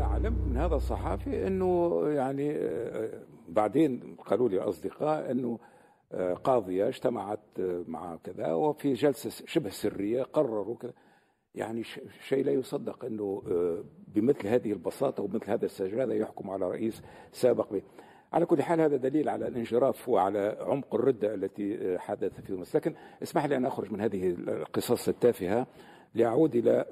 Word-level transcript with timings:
علمت 0.00 0.38
من 0.48 0.56
هذا 0.56 0.74
الصحافي 0.74 1.46
أنه 1.46 2.02
يعني 2.08 2.58
بعدين 3.48 4.16
قالوا 4.26 4.48
لي 4.48 4.58
أصدقاء 4.58 5.30
أنه 5.30 5.58
قاضية 6.44 6.88
اجتمعت 6.88 7.40
مع 7.86 8.16
كذا 8.16 8.52
وفي 8.52 8.92
جلسة 8.92 9.44
شبه 9.46 9.70
سرية 9.70 10.22
قرروا 10.22 10.76
كذا. 10.76 10.92
يعني 11.54 11.82
شيء 12.20 12.44
لا 12.44 12.52
يصدق 12.52 13.04
أنه 13.04 13.42
بمثل 14.08 14.46
هذه 14.46 14.72
البساطة 14.72 15.22
ومثل 15.22 15.50
هذا 15.50 15.64
السجادة 15.64 16.14
يحكم 16.14 16.50
على 16.50 16.70
رئيس 16.70 17.02
سابق 17.32 17.72
به. 17.72 17.82
على 18.32 18.46
كل 18.46 18.62
حال 18.62 18.80
هذا 18.80 18.96
دليل 18.96 19.28
على 19.28 19.48
الانجراف 19.48 20.08
وعلى 20.08 20.56
عمق 20.60 20.94
الردة 20.94 21.34
التي 21.34 21.98
حدث 21.98 22.40
في 22.40 22.54
مصر. 22.54 22.78
لكن 22.78 22.94
اسمح 23.22 23.46
لي 23.46 23.56
أن 23.56 23.66
أخرج 23.66 23.92
من 23.92 24.00
هذه 24.00 24.28
القصص 24.28 25.08
التافهة. 25.08 25.66
لأعود 26.14 26.56
إلى 26.56 26.84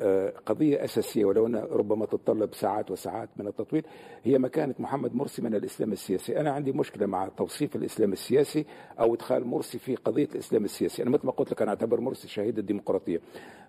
قضية 0.47 0.85
أساسية 0.85 1.25
ولو 1.25 1.47
أن 1.47 1.57
ربما 1.57 2.07
تتطلب 2.07 2.55
ساعات 2.55 2.91
وساعات 2.91 3.29
من 3.37 3.47
التطويل 3.47 3.87
هي 4.25 4.39
مكانة 4.39 4.75
محمد 4.79 5.15
مرسي 5.15 5.43
من 5.43 5.55
الإسلام 5.55 5.93
السياسي. 5.93 6.41
أنا 6.41 6.51
عندي 6.51 6.73
مشكلة 6.73 7.07
مع 7.07 7.29
توصيف 7.29 7.77
الإسلام 7.77 8.13
السياسي 8.13 8.67
أو 9.01 9.15
إدخال 9.15 9.45
مرسي 9.45 9.79
في 9.79 9.95
قضية 9.95 10.29
الإسلام 10.35 10.65
السياسي. 10.65 11.03
أنا 11.03 11.11
مثل 11.11 11.27
ما 11.27 11.33
قلت 11.33 11.53
لك 11.53 11.63
أنا 11.63 11.71
أعتبر 11.71 12.01
مرسي 12.01 12.29
شهيد 12.29 12.59
الديمقراطية. 12.59 13.21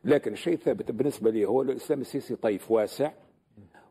لكن 0.03 0.33
الشيء 0.33 0.53
الثابت 0.53 0.91
بالنسبة 0.91 1.31
لي 1.31 1.45
هو 1.45 1.61
الإسلام 1.61 2.01
السياسي 2.01 2.35
طيف 2.35 2.71
واسع 2.71 3.11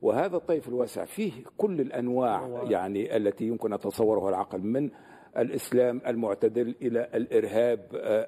وهذا 0.02 0.36
الطيف 0.36 0.68
الواسع 0.68 1.04
فيه 1.04 1.32
كل 1.56 1.80
الأنواع 1.80 2.62
يعني 2.64 3.16
التي 3.16 3.44
يمكن 3.44 3.72
أن 3.72 3.78
تصورها 3.78 4.28
العقل 4.28 4.60
من 4.60 4.90
الإسلام 5.38 6.00
المعتدل 6.06 6.74
إلى 6.82 7.08
الإرهاب 7.14 7.80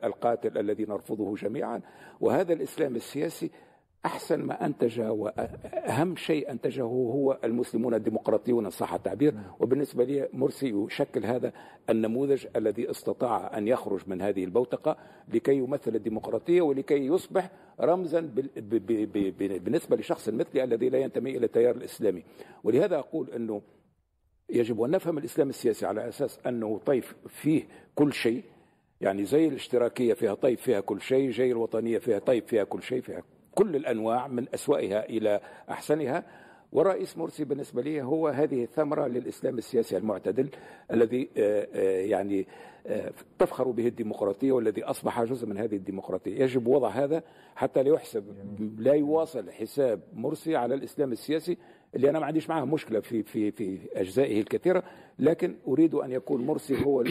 القاتل 0.04 0.58
الذي 0.58 0.84
نرفضه 0.84 1.34
جميعا. 1.34 1.80
وهذا 2.20 2.52
الإسلام 2.52 2.96
السياسي 2.96 3.50
أحسن 4.04 4.40
ما 4.40 4.66
انتج 4.66 5.00
واهم 5.00 6.16
شيء 6.16 6.50
انتجه 6.50 6.82
هو 6.82 7.38
المسلمون 7.44 7.94
الديمقراطيون 7.94 8.64
ان 8.64 8.70
صح 8.70 8.94
التعبير؟ 8.94 9.34
وبالنسبة 9.60 10.04
لي 10.04 10.28
مرسي 10.32 10.68
يشكل 10.68 11.24
هذا 11.24 11.52
النموذج 11.90 12.46
الذي 12.56 12.90
استطاع 12.90 13.58
أن 13.58 13.68
يخرج 13.68 14.00
من 14.06 14.22
هذه 14.22 14.44
البوتقة 14.44 14.96
لكي 15.34 15.54
يمثل 15.54 15.94
الديمقراطية 15.94 16.60
ولكي 16.60 17.06
يصبح 17.06 17.50
رمزا 17.80 18.20
بالنسبة 19.36 19.96
لشخص 19.96 20.28
مثلي 20.28 20.64
الذي 20.64 20.88
لا 20.88 20.98
ينتمي 20.98 21.36
إلى 21.36 21.46
التيار 21.46 21.76
الإسلامي. 21.76 22.24
ولهذا 22.64 22.98
أقول 22.98 23.30
إنه 23.30 23.62
يجب 24.52 24.82
أن 24.82 24.90
نفهم 24.90 25.18
الإسلام 25.18 25.48
السياسي 25.48 25.86
على 25.86 26.08
أساس 26.08 26.38
أنه 26.46 26.80
طيف 26.86 27.14
فيه 27.28 27.62
كل 27.94 28.12
شيء 28.12 28.42
يعني 29.00 29.24
زي 29.24 29.48
الاشتراكية 29.48 30.14
فيها 30.14 30.34
طيف 30.34 30.60
فيها 30.60 30.80
كل 30.80 31.00
شيء 31.00 31.30
زي 31.30 31.52
الوطنية 31.52 31.98
فيها 31.98 32.18
طيف 32.18 32.46
فيها 32.46 32.64
كل 32.64 32.82
شيء 32.82 33.00
فيها 33.00 33.22
كل 33.54 33.76
الأنواع 33.76 34.28
من 34.28 34.46
أسوأها 34.54 35.08
إلى 35.08 35.40
أحسنها. 35.70 36.24
ورئيس 36.72 37.18
مرسي 37.18 37.44
بالنسبة 37.44 37.82
لي 37.82 38.02
هو 38.02 38.28
هذه 38.28 38.62
الثمرة 38.62 39.06
للإسلام 39.06 39.58
السياسي 39.58 39.96
المعتدل 39.96 40.48
الذي 40.92 41.28
يعني 42.10 42.46
تفخر 43.38 43.70
به 43.70 43.86
الديمقراطية 43.86 44.52
والذي 44.52 44.84
أصبح 44.84 45.22
جزء 45.22 45.46
من 45.46 45.58
هذه 45.58 45.76
الديمقراطية، 45.76 46.42
يجب 46.42 46.66
وضع 46.66 46.88
هذا 46.88 47.22
حتى 47.56 47.82
لا 47.82 47.90
يحسب 47.90 48.24
لا 48.78 48.94
يواصل 48.94 49.50
حساب 49.50 50.00
مرسي 50.14 50.56
على 50.56 50.74
الإسلام 50.74 51.12
السياسي 51.12 51.56
اللي 51.94 52.10
أنا 52.10 52.18
ما 52.18 52.26
عنديش 52.26 52.48
معه 52.48 52.64
مشكلة 52.64 53.00
في 53.00 53.22
في 53.22 53.50
في 53.50 53.78
أجزائه 53.94 54.40
الكثيرة 54.40 54.82
لكن 55.18 55.54
أريد 55.68 55.94
أن 55.94 56.12
يكون 56.12 56.46
مرسي 56.46 56.84
هو 56.84 57.04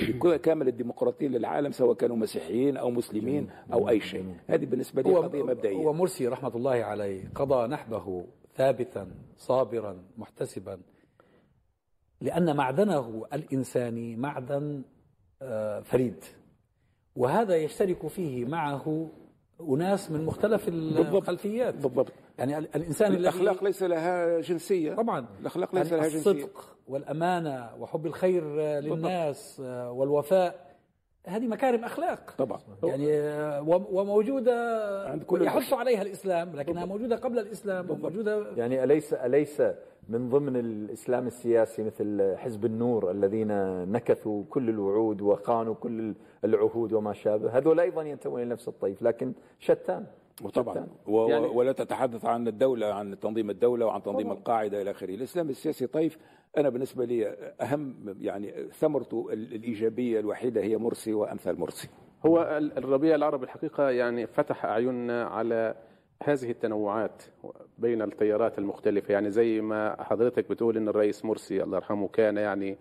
كامل 0.44 0.68
الديمقراطية 0.68 1.28
للعالم 1.28 1.72
سواء 1.72 1.94
كانوا 1.94 2.16
مسيحيين 2.16 2.78
أو 2.78 2.92
مسلمين 2.92 3.50
أو 3.74 3.90
أي 3.90 4.00
شيء. 4.00 4.26
هذه 4.48 4.66
بالنسبة 4.66 5.02
لي 5.02 5.16
قضية 5.16 5.44
مبدئية. 5.44 5.76
هو 5.76 5.94
مرسي 5.94 6.28
رحمة 6.28 6.56
الله 6.56 6.72
عليه 6.72 7.32
قضى 7.36 7.68
نحبه 7.68 8.26
ثابتا 8.60 9.12
صابرا 9.38 10.04
محتسبا. 10.18 10.80
لأن 12.22 12.56
معدنه 12.56 13.26
الانساني 13.34 14.16
معدن 14.16 14.84
فريد. 15.84 16.24
وهذا 17.16 17.56
يشترك 17.56 18.08
فيه 18.08 18.46
معه 18.46 19.10
أناس 19.62 20.12
من 20.12 20.26
مختلف 20.26 20.68
الخلفيات. 20.68 21.74
بالضبط. 21.74 22.12
يعني 22.38 22.58
الإنسان 22.58 23.14
الأخلاق 23.14 23.64
ليس 23.64 23.84
لها 23.84 24.42
جنسية. 24.42 24.96
طبعا. 24.96 25.28
الأخلاق 25.40 25.76
ليس 25.76 25.94
لها 25.94 26.08
جنسية. 26.08 26.32
الصدق 26.32 26.78
والأمانة 26.88 27.76
وحب 27.80 28.06
الخير 28.06 28.44
للناس 28.80 29.60
والوفاء. 29.68 30.69
هذه 31.30 31.48
مكارم 31.48 31.84
أخلاق. 31.84 32.34
طبعا. 32.38 32.60
يعني 32.84 33.08
وموجودة 33.92 35.10
عند 35.10 35.24
كل 35.24 35.42
يحث 35.42 35.74
عليها 35.74 36.02
الإسلام 36.02 36.56
لكنها 36.56 36.86
موجودة 36.86 37.16
قبل 37.16 37.40
الإسلام 37.40 37.92
وموجودة 37.92 38.46
يعني 38.58 38.84
أليس 38.84 39.14
أليس 39.14 39.62
من 40.10 40.30
ضمن 40.30 40.56
الإسلام 40.56 41.28
السياسي 41.28 41.84
مثل 41.84 42.36
حزب 42.38 42.66
النور 42.66 43.12
الذين 43.12 43.52
نكثوا 43.92 44.44
كل 44.50 44.70
الوعود 44.70 45.22
وخانوا 45.22 45.74
كل 45.74 46.14
العهود 46.46 46.94
وما 46.94 47.14
شابه. 47.14 47.58
هذول 47.58 47.80
أيضا 47.80 48.04
ينتمون 48.04 48.42
إلى 48.42 48.50
نفس 48.50 48.68
الطيف 48.68 49.02
لكن 49.02 49.34
شتان 49.60 50.06
وطبعا. 50.42 50.88
و 51.08 51.28
يعني 51.28 51.46
ولا 51.46 51.72
تتحدث 51.72 52.26
عن 52.26 52.48
الدولة 52.48 52.94
عن 52.94 53.20
تنظيم 53.20 53.50
الدولة 53.50 53.86
وعن 53.86 54.04
تنظيم 54.04 54.28
طبعا. 54.28 54.38
القاعدة 54.38 54.82
إلى 54.82 54.92
آخره. 54.92 55.16
الإسلام 55.16 55.50
السياسي 55.50 55.88
طيف. 55.88 56.18
أنا 56.58 56.70
بالنسبة 56.70 57.06
لي 57.06 57.28
أهم 57.62 58.16
يعني 58.20 58.54
ثمرته 58.72 59.28
الإيجابية 59.34 60.20
الوحيدة 60.20 60.62
هي 60.62 60.78
مرسي 60.78 61.14
وأمثال 61.14 61.60
مرسي. 61.60 61.90
هو 62.26 62.60
الربيع 62.78 63.16
العربي 63.16 63.46
الحقيقة 63.46 63.90
يعني 63.90 64.28
فتح 64.28 64.66
أعيننا 64.66 65.24
على 65.24 65.76
هذه 66.24 66.52
التنوعات 66.52 67.24
بين 67.78 68.02
التيارات 68.02 68.60
المختلفة 68.60 69.12
يعني 69.12 69.32
زي 69.32 69.62
ما 69.62 70.04
حضرتك 70.04 70.50
بتقول 70.50 70.78
إن 70.78 70.88
الرئيس 70.90 71.26
مرسي 71.26 71.64
الله 71.64 71.78
يرحمه 71.78 72.08
كان 72.08 72.38
يعني 72.38 72.78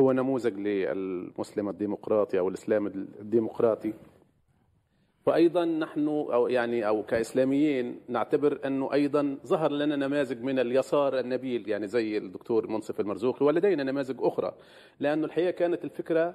هو 0.00 0.12
نموذج 0.12 0.58
للمسلم 0.58 1.68
الديمقراطي 1.68 2.38
أو 2.38 2.48
الإسلام 2.48 2.86
الديمقراطي. 2.86 3.94
وأيضا 5.26 5.64
نحن 5.64 6.08
أو 6.08 6.48
يعني 6.48 6.88
أو 6.88 7.02
كإسلاميين 7.02 8.00
نعتبر 8.08 8.60
أنه 8.66 8.92
أيضا 8.92 9.38
ظهر 9.46 9.72
لنا 9.72 9.96
نماذج 9.96 10.42
من 10.42 10.58
اليسار 10.58 11.18
النبيل 11.18 11.68
يعني 11.68 11.86
زي 11.86 12.18
الدكتور 12.18 12.66
منصف 12.68 13.00
المرزوقي 13.00 13.46
ولدينا 13.46 13.82
نماذج 13.82 14.16
أخرى. 14.20 14.54
لأنه 15.00 15.26
الحقيقة 15.26 15.50
كانت 15.50 15.84
الفكرة 15.84 16.34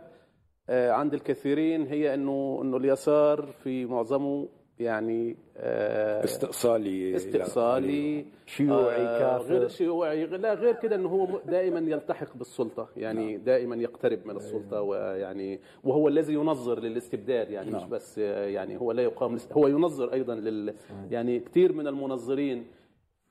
عند 0.70 1.14
الكثيرين 1.14 1.88
هي 1.88 2.14
أنه 2.14 2.60
أنه 2.62 2.78
اليسار 2.78 3.46
في 3.64 3.86
معظمه 3.86 4.50
يعني 4.80 5.36
آه 5.58 6.24
استئصالي 6.24 7.16
استئصالي 7.16 8.26
شيوعي 8.46 9.02
آه 9.02 9.20
كافر 9.20 9.54
غير 9.54 9.68
شيوعي 9.68 10.26
لا 10.26 10.54
غير 10.54 10.74
كده 10.74 10.96
إنه 10.96 11.10
هو 11.10 11.40
دائما 11.46 11.80
يلتحق 11.80 12.38
بالسلطة 12.38 12.90
يعني 12.98 13.34
نعم. 13.34 13.44
دائما 13.44 13.76
يقترب 13.76 14.20
من 14.26 14.36
السلطة 14.36 14.82
ويعني 14.82 15.60
وهو 15.84 16.08
الذي 16.08 16.34
ينظر 16.34 16.80
للاستبداد 16.80 17.52
يعني 17.52 17.72
نعم. 17.72 17.82
مش 17.82 17.88
بس 17.88 18.18
يعني 18.18 18.82
هو 18.82 18.92
لا 18.92 19.04
يقام 19.04 19.38
هو 19.52 19.68
ينظر 19.68 20.14
أيضا 20.14 20.36
لل 20.36 20.74
يعني 21.12 21.40
كثير 21.40 21.74
من 21.74 21.88
المنظرين 21.88 22.66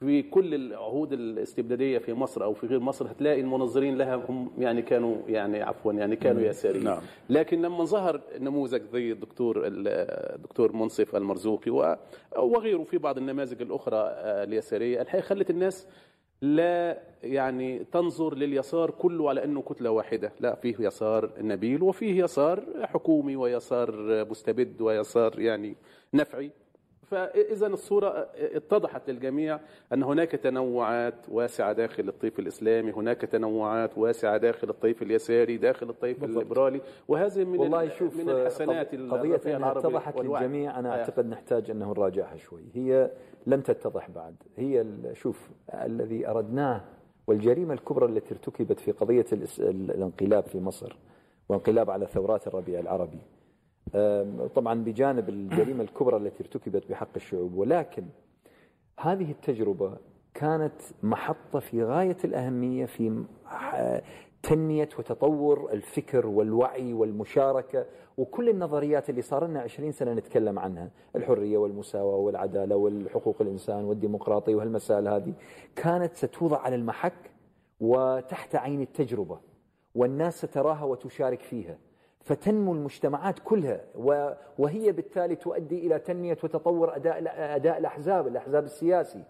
في 0.01 0.23
كل 0.23 0.55
العهود 0.55 1.13
الاستبدادية 1.13 1.99
في 1.99 2.13
مصر 2.13 2.45
أو 2.45 2.55
في 2.55 2.67
غير 2.67 2.81
مصر 2.81 3.11
هتلاقي 3.11 3.41
المنظرين 3.41 3.99
لها 3.99 4.15
هم 4.15 4.51
يعني 4.59 4.83
كانوا 4.83 5.17
يعني 5.29 5.63
عفوا 5.63 5.93
يعني 5.93 6.17
كانوا 6.17 6.43
يساريين 6.43 6.85
نعم. 6.85 7.03
لكن 7.31 7.63
لما 7.63 7.85
ظهر 7.85 8.21
نموذج 8.39 8.83
زي 8.93 9.13
الدكتور 9.13 9.63
الدكتور 9.67 10.73
منصف 10.73 11.17
المرزوقي 11.17 11.99
وغيره 12.37 12.83
في 12.83 12.99
بعض 12.99 13.19
النماذج 13.19 13.63
الأخرى 13.63 13.99
اليسارية 14.23 15.01
الحقيقة 15.01 15.25
خلت 15.25 15.51
الناس 15.51 15.87
لا 16.43 16.99
يعني 17.23 17.85
تنظر 17.93 18.35
لليسار 18.35 18.91
كله 18.91 19.29
على 19.29 19.45
أنه 19.45 19.63
كتلة 19.63 19.91
واحدة، 19.91 20.33
لا 20.41 20.55
فيه 20.55 20.77
يسار 20.81 21.31
نبيل 21.41 21.83
وفيه 21.83 22.25
يسار 22.25 22.65
حكومي 22.83 23.37
ويسار 23.37 23.95
مستبد 24.31 24.81
ويسار 24.81 25.41
يعني 25.41 25.77
نفعي. 26.15 26.51
فإذا 27.11 27.67
الصورة 27.67 28.29
اتضحت 28.37 29.11
للجميع 29.11 29.61
أن 29.93 30.03
هناك 30.03 30.31
تنوعات 30.31 31.15
واسعة 31.29 31.73
داخل 31.73 32.09
الطيف 32.09 32.39
الإسلامي، 32.39 32.93
هناك 32.93 33.21
تنوعات 33.21 33.99
واسعة 33.99 34.37
داخل 34.37 34.69
الطيف 34.71 35.03
اليساري، 35.03 35.57
داخل 35.57 35.91
الطيف 35.91 36.21
بالضبط. 36.21 36.43
الليبرالي، 36.43 36.81
وهذه 37.09 37.45
من 37.45 37.59
والله 37.59 37.89
شوف 37.89 38.17
من 38.17 38.31
الحسنات 38.31 38.95
قضية 38.95 39.41
إنها 39.57 39.73
اتضحت 39.73 40.21
للجميع 40.21 40.79
أنا 40.79 40.91
أعتقد 40.91 41.27
نحتاج 41.27 41.71
أنه 41.71 41.91
نراجعها 41.91 42.37
شوي، 42.37 42.65
هي 42.75 43.11
لم 43.47 43.61
تتضح 43.61 44.11
بعد، 44.11 44.35
هي 44.57 44.87
شوف 45.13 45.51
الذي 45.75 46.29
أردناه 46.29 46.85
والجريمة 47.27 47.75
الكبرى 47.75 48.07
التي 48.07 48.35
ارتكبت 48.35 48.81
في 48.81 48.93
قضية 48.93 49.27
الانقلاب 49.59 50.45
في 50.45 50.59
مصر 50.59 50.97
وانقلاب 51.49 51.91
على 51.91 52.07
ثورات 52.07 52.47
الربيع 52.47 52.81
العربي 52.81 53.21
طبعا 54.55 54.85
بجانب 54.85 55.29
الجريمة 55.29 55.83
الكبرى 55.85 56.17
التي 56.17 56.43
ارتكبت 56.45 56.91
بحق 56.91 57.09
الشعوب. 57.17 57.55
ولكن 57.55 58.05
هذه 59.01 59.31
التجربة 59.31 59.97
كانت 60.35 60.81
محطة 61.03 61.59
في 61.59 61.85
غاية 61.85 62.17
الأهمية 62.25 62.87
في 62.87 63.25
تنمية 64.43 64.89
وتطور 64.99 65.73
الفكر 65.73 66.27
والوعي 66.27 66.93
والمشاركة 66.93 67.87
وكل 68.17 68.49
النظريات 68.49 69.11
اللي 69.11 69.23
صار 69.23 69.47
لنا 69.47 69.61
20 69.61 69.93
سنة 69.93 70.13
نتكلم 70.15 70.59
عنها. 70.59 70.91
الحرية 71.17 71.59
والمساواة 71.59 72.17
والعدالة 72.17 72.77
والحقوق 72.77 73.37
الإنسان 73.43 73.85
والديمقراطية 73.85 74.55
وهالمسائل 74.55 75.09
هذه 75.09 75.33
كانت 75.77 76.17
ستوضع 76.17 76.59
على 76.59 76.77
المحك 76.77 77.31
وتحت 77.81 78.57
عين 78.57 78.81
التجربة. 78.81 79.39
والناس 79.95 80.39
ستراها 80.45 80.85
وتشارك 80.85 81.41
فيها. 81.43 81.79
فتنمو 82.29 82.73
المجتمعات 82.73 83.39
كلها 83.45 83.81
وهي 84.59 84.93
بالتالي 84.93 85.37
تؤدي 85.37 85.87
إلى 85.87 85.99
تنمية 85.99 86.39
وتطور 86.45 86.97
أداء, 86.97 87.19
أداء 87.57 87.79
الأحزاب 87.79 88.27
الأحزاب 88.27 88.65
السياسي. 88.65 89.23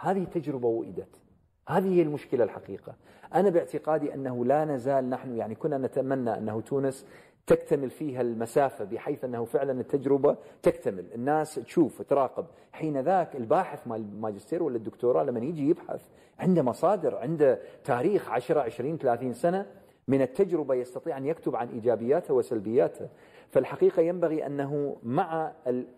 هذه 0.00 0.24
تجربة 0.24 0.68
وئدت. 0.68 1.20
هذه 1.68 1.94
هي 1.94 2.02
المشكلة 2.02 2.44
الحقيقة. 2.44 2.94
أنا 3.34 3.50
باعتقادي 3.50 4.14
أنه 4.14 4.44
لا 4.44 4.64
نزال 4.64 5.10
نحن 5.10 5.36
يعني 5.36 5.54
كنا 5.54 5.78
نتمنى 5.78 6.38
أنه 6.38 6.60
تونس 6.60 7.06
تكتمل 7.46 7.90
فيها 7.90 8.20
المسافة 8.20 8.84
بحيث 8.84 9.24
أنه 9.24 9.44
فعلا 9.44 9.80
التجربة 9.80 10.36
تكتمل. 10.62 11.04
الناس 11.14 11.54
تشوف 11.54 12.02
تراقب. 12.02 12.46
حين 12.72 13.00
ذاك 13.00 13.36
الباحث 13.36 13.86
مال 13.86 14.00
الماجستير 14.00 14.62
ولا 14.62 14.76
الدكتوراه 14.76 15.22
لما 15.22 15.40
يجي 15.40 15.68
يبحث 15.68 16.00
عنده 16.38 16.62
مصادر 16.62 17.16
عنده 17.16 17.58
تاريخ 17.84 18.30
10 18.30 18.60
20 18.60 18.98
30 18.98 19.32
سنة 19.32 19.66
من 20.10 20.22
التجربة 20.22 20.74
يستطيع 20.74 21.16
أن 21.16 21.26
يكتب 21.26 21.56
عن 21.56 21.68
إيجابياتها 21.68 22.34
وسلبياتها 22.34 23.08
فالحقيقة 23.50 24.02
ينبغي 24.02 24.46
أنه 24.46 24.96
مع 25.02 25.52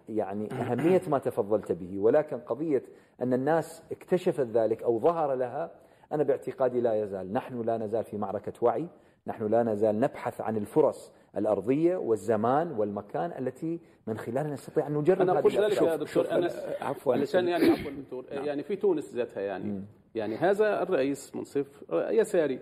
يعني 0.09 0.49
أهمية 0.61 1.03
ما 1.09 1.19
تفضلت 1.19 1.73
به 1.73 1.99
ولكن 1.99 2.39
قضية 2.39 2.83
أن 3.23 3.33
الناس 3.33 3.83
اكتشفت 3.93 4.47
ذلك 4.47 4.83
أو 4.83 5.01
ظهر 5.01 5.35
لها 5.35 5.71
أنا 6.13 6.23
باعتقادي 6.23 6.81
لا 6.81 7.03
يزال 7.03 7.33
نحن 7.33 7.61
لا 7.61 7.79
نزال 7.79 8.05
في 8.05 8.17
معركة 8.17 8.53
وعي 8.61 8.87
نحن 9.27 9.47
لا 9.47 9.63
نزال 9.63 10.01
نبحث 10.01 10.41
عن 10.41 10.57
الفرص 10.57 11.13
الأرضية 11.37 11.97
والزمان 11.97 12.73
والمكان 12.73 13.33
التي 13.39 13.81
من 14.07 14.19
خلالها 14.19 14.53
نستطيع 14.53 14.87
أن 14.87 14.95
نجرب 14.95 15.21
أنا 15.21 15.39
أقول 15.39 15.53
ذلك 15.53 15.83
يا 15.83 15.97
دكتور 15.97 16.33
أنس 16.33 16.57
عفوا 16.81 17.15
علشان 17.15 17.49
يعني 17.49 17.71
عفوا 17.73 17.91
دكتور. 17.91 18.25
يعني 18.31 18.63
في 18.63 18.77
تونس 18.77 19.15
ذاتها 19.15 19.41
يعني. 19.41 19.83
يعني 20.15 20.37
هذا 20.37 20.83
الرئيس 20.83 21.37
منصف 21.37 21.85
يساري 21.93 22.59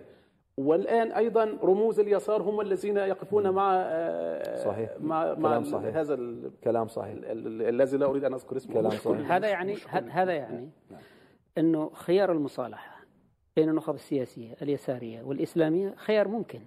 والآن 0.65 1.11
أيضا 1.11 1.57
رموز 1.63 1.99
اليسار 1.99 2.41
هم 2.41 2.61
الذين 2.61 2.97
يقفون 2.97 3.49
مع 3.49 3.73
آه، 3.75 4.63
صحيح. 4.65 4.89
مع, 4.99 5.33
مع 5.33 5.49
كلام 5.49 5.63
صحيح. 5.63 5.95
هذا 5.95 6.19
كلام 6.63 6.87
صحيح. 6.87 7.15
الذي 7.25 7.97
لا 7.97 8.05
أريد 8.05 8.23
أن 8.23 8.33
أذكر 8.33 8.57
اسمه. 8.57 8.73
كلام 8.73 8.89
صحيح. 8.91 9.31
هذا 9.31 9.47
يعني 9.47 9.75
هذا 9.91 10.33
يعني 10.33 10.69
نعم. 10.91 11.01
أنه 11.57 11.89
خيار 11.93 12.31
المصالحة 12.31 13.05
بين 13.55 13.69
النخب 13.69 13.95
السياسية 13.95 14.55
اليسارية 14.61 15.23
والإسلامية 15.23 15.93
خيار 15.97 16.27
ممكن. 16.27 16.59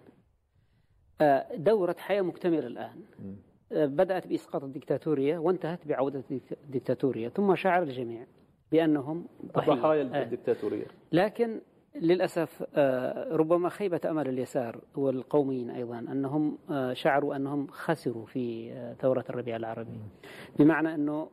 آه، 1.21 1.57
دورة 1.57 1.97
حياة 1.99 2.23
مكتملة 2.23 2.67
الآن. 2.67 3.03
آه، 3.73 3.87
بدأت 3.87 4.27
بإسقاط 4.27 4.65
الدكتاتورية 4.65 5.39
وانتهت 5.39 5.87
بعودة 5.87 6.23
الدكتاتورية 6.65 7.29
ثم 7.29 7.55
شعر 7.55 7.83
الجميع 7.83 8.27
بأنهم 8.73 9.27
ضحايا 9.55 10.03
الدكتاتورية. 10.23 10.87
لكن 11.13 11.61
للأسف 11.95 12.65
آه، 12.75 13.37
ربما 13.37 13.69
خيبة 13.69 14.01
أمل 14.11 14.29
اليسار 14.29 14.81
والقوميين 14.97 15.71
أيضا 15.71 15.99
أنهم 15.99 16.59
آه، 16.71 16.93
شعروا 16.93 17.37
أنهم 17.37 17.67
خسروا 17.67 18.27
في 18.27 18.73
آه، 18.73 18.95
ثورة 18.95 19.25
الربيع 19.31 19.57
العربي. 19.57 20.01
بمعنى 20.59 20.95
أنه 20.95 21.29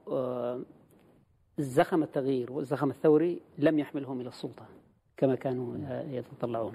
زخم 1.57 2.03
التغيير 2.03 2.51
والزخم 2.51 2.89
الثوري 2.89 3.41
لم 3.57 3.79
يحملهم 3.79 4.21
إلى 4.21 4.29
السلطة 4.29 4.65
كما 5.17 5.35
كانوا 5.35 5.75
يتطلعون. 6.09 6.73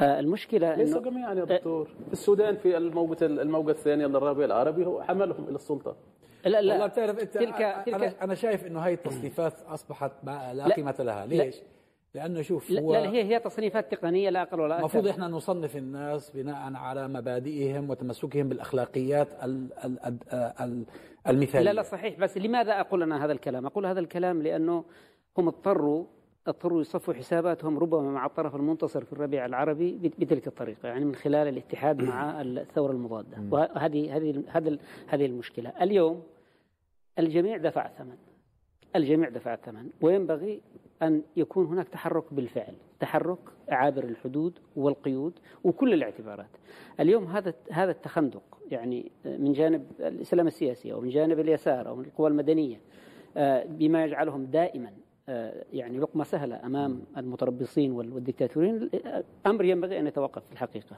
المشكلة 0.00 0.74
ليس 0.74 0.96
جميعا 0.96 1.34
يا 1.34 1.44
دكتور. 1.44 1.84
في 2.06 2.12
السودان 2.12 2.56
في 2.56 2.76
الموجة 2.76 3.26
الموجة 3.26 3.70
الثانية 3.70 4.06
للربيع 4.06 4.44
العربي 4.44 4.86
هو 4.86 5.02
حملهم 5.02 5.44
إلى 5.48 5.54
السلطة. 5.54 5.96
لا 6.44 6.62
لا. 6.62 6.72
والله 6.72 6.86
بتعرف 6.86 7.18
أنت 7.18 7.34
تلك 7.34 7.82
تلك 7.86 8.16
أنا 8.22 8.34
شايف 8.34 8.66
إنه 8.66 8.80
هاي 8.80 8.94
التصنيفات 8.94 9.62
أصبحت 9.62 10.12
لا 10.24 10.74
قيمة 10.74 10.94
لها. 10.98 11.26
ليش؟ 11.26 11.56
لا 11.56 11.62
لأنه 12.14 12.42
شوف 12.42 12.72
هو 12.72 12.92
لا 12.92 13.10
هي 13.10 13.24
هي 13.24 13.40
تصنيفات 13.40 13.94
تقنية 13.94 14.30
لا 14.30 14.42
أقل 14.42 14.60
ولا 14.60 14.74
أكثر 14.74 14.80
المفروض 14.80 15.08
إحنا 15.08 15.28
نصنف 15.28 15.76
الناس 15.76 16.30
بناء 16.30 16.74
على 16.74 17.08
مبادئهم 17.08 17.90
وتمسكهم 17.90 18.48
بالأخلاقيات 18.48 19.28
المثالية. 21.28 21.64
لا 21.64 21.72
لا 21.72 21.82
صحيح. 21.82 22.18
بس 22.20 22.38
لماذا 22.38 22.80
أقول 22.80 23.02
أنا 23.02 23.24
هذا 23.24 23.32
الكلام؟ 23.32 23.66
أقول 23.66 23.86
هذا 23.86 24.00
الكلام 24.00 24.42
لأنه 24.42 24.84
هم 25.38 25.48
اضطروا 25.48 26.04
اضطروا 26.46 26.80
يصفوا 26.80 27.14
حساباتهم 27.14 27.78
ربما 27.78 28.10
مع 28.10 28.26
الطرف 28.26 28.56
المنتصر 28.56 29.04
في 29.04 29.12
الربيع 29.12 29.46
العربي 29.46 29.98
بتلك 30.18 30.46
الطريقة 30.46 30.88
يعني 30.88 31.04
من 31.04 31.14
خلال 31.14 31.48
الاتحاد 31.48 32.02
مع 32.02 32.40
الثورة 32.42 32.92
المضادة. 32.92 33.36
وهذه 33.50 34.16
هذه 34.16 34.44
هذه 34.48 34.78
هذه 35.06 35.26
المشكلة. 35.26 35.72
اليوم 35.82 36.22
الجميع 37.18 37.56
دفع 37.56 37.86
الثمن. 37.86 38.16
الجميع 38.96 39.28
دفع 39.28 39.54
الثمن. 39.54 39.90
وينبغي 40.00 40.60
أن 41.02 41.22
يكون 41.36 41.66
هناك 41.66 41.88
تحرك 41.88 42.34
بالفعل 42.34 42.74
تحرك 43.00 43.38
عابر 43.68 44.04
الحدود 44.04 44.58
والقيود 44.76 45.32
وكل 45.64 45.92
الاعتبارات. 45.92 46.50
اليوم 47.00 47.24
هذا 47.24 47.54
هذا 47.70 47.90
التخندق 47.90 48.42
يعني 48.70 49.10
من 49.24 49.52
جانب 49.52 49.86
الإسلام 50.00 50.46
السياسي 50.46 50.92
أو 50.92 51.00
من 51.00 51.08
جانب 51.08 51.40
اليسار 51.40 51.88
أو 51.88 51.96
من 51.96 52.04
القوى 52.04 52.28
المدنية 52.28 52.80
آه، 53.36 53.64
بما 53.64 54.04
يجعلهم 54.04 54.44
دائما 54.44 54.92
آه، 55.28 55.64
يعني 55.72 55.98
لقمة 55.98 56.24
سهلة 56.24 56.66
أمام 56.66 57.02
المتربصين 57.16 57.92
والدكتاتورين 57.92 58.90
أمر 59.46 59.64
ينبغي 59.64 60.00
أن 60.00 60.06
يتوقف 60.06 60.42
في 60.46 60.52
الحقيقة. 60.52 60.96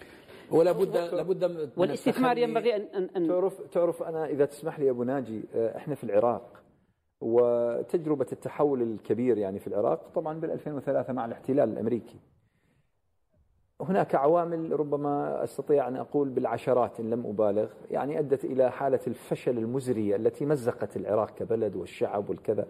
ولا 0.50 0.72
بد 0.72 0.96
لابد 0.96 1.70
والاستثمار 1.76 2.38
ينبغي 2.38 2.76
أن, 2.76 3.08
أن 3.16 3.28
تعرف 3.28 3.60
تعرف 3.60 4.02
أنا 4.02 4.26
إذا 4.26 4.44
تسمح 4.44 4.80
لي 4.80 4.90
أبو 4.90 5.02
ناجي 5.02 5.42
آه، 5.54 5.76
إحنا 5.76 5.94
في 5.94 6.04
العراق. 6.04 6.59
وتجربة 7.20 8.26
التحول 8.32 8.82
الكبير 8.82 9.38
يعني 9.38 9.58
في 9.58 9.66
العراق 9.66 10.10
طبعا 10.14 10.40
بال 10.40 10.50
2003 10.50 11.12
مع 11.12 11.24
الاحتلال 11.24 11.68
الأمريكي. 11.72 12.16
هناك 13.80 14.14
عوامل 14.14 14.80
ربما 14.80 15.44
أستطيع 15.44 15.88
أن 15.88 15.96
أقول 15.96 16.28
بالعشرات 16.28 17.00
إن 17.00 17.10
لم 17.10 17.26
أبالغ 17.26 17.68
يعني 17.90 18.18
أدت 18.18 18.44
إلى 18.44 18.70
حالة 18.70 19.00
الفشل 19.06 19.58
المزريه 19.58 20.16
التي 20.16 20.46
مزقت 20.46 20.96
العراق 20.96 21.30
كبلد 21.30 21.76
والشعب 21.76 22.30
والكذا. 22.30 22.66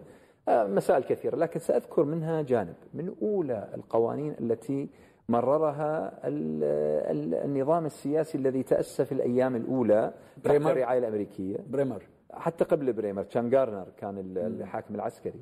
آه، 0.47 0.67
مسائل 0.67 1.03
كثيرة 1.03 1.35
لكن 1.35 1.59
سأذكر 1.59 2.03
منها 2.03 2.41
جانب. 2.41 2.75
من 2.93 3.15
أولى 3.21 3.69
القوانين 3.73 4.35
التي 4.39 4.89
مررها 5.29 6.19
النظام 7.45 7.85
السياسي 7.85 8.37
الذي 8.37 8.63
تأسس 8.63 9.05
في 9.05 9.11
الأيام 9.11 9.55
الأولى 9.55 10.13
تحت 10.43 10.55
الرعاية 10.55 10.99
الأمريكية. 10.99 11.57
بريمر. 11.69 12.03
حتى 12.33 12.63
قبل 12.63 12.93
بريمر 12.93 13.23
كان 13.23 13.49
جارنر 13.49 13.87
كان 13.97 14.37
الحاكم 14.37 14.95
العسكري. 14.95 15.41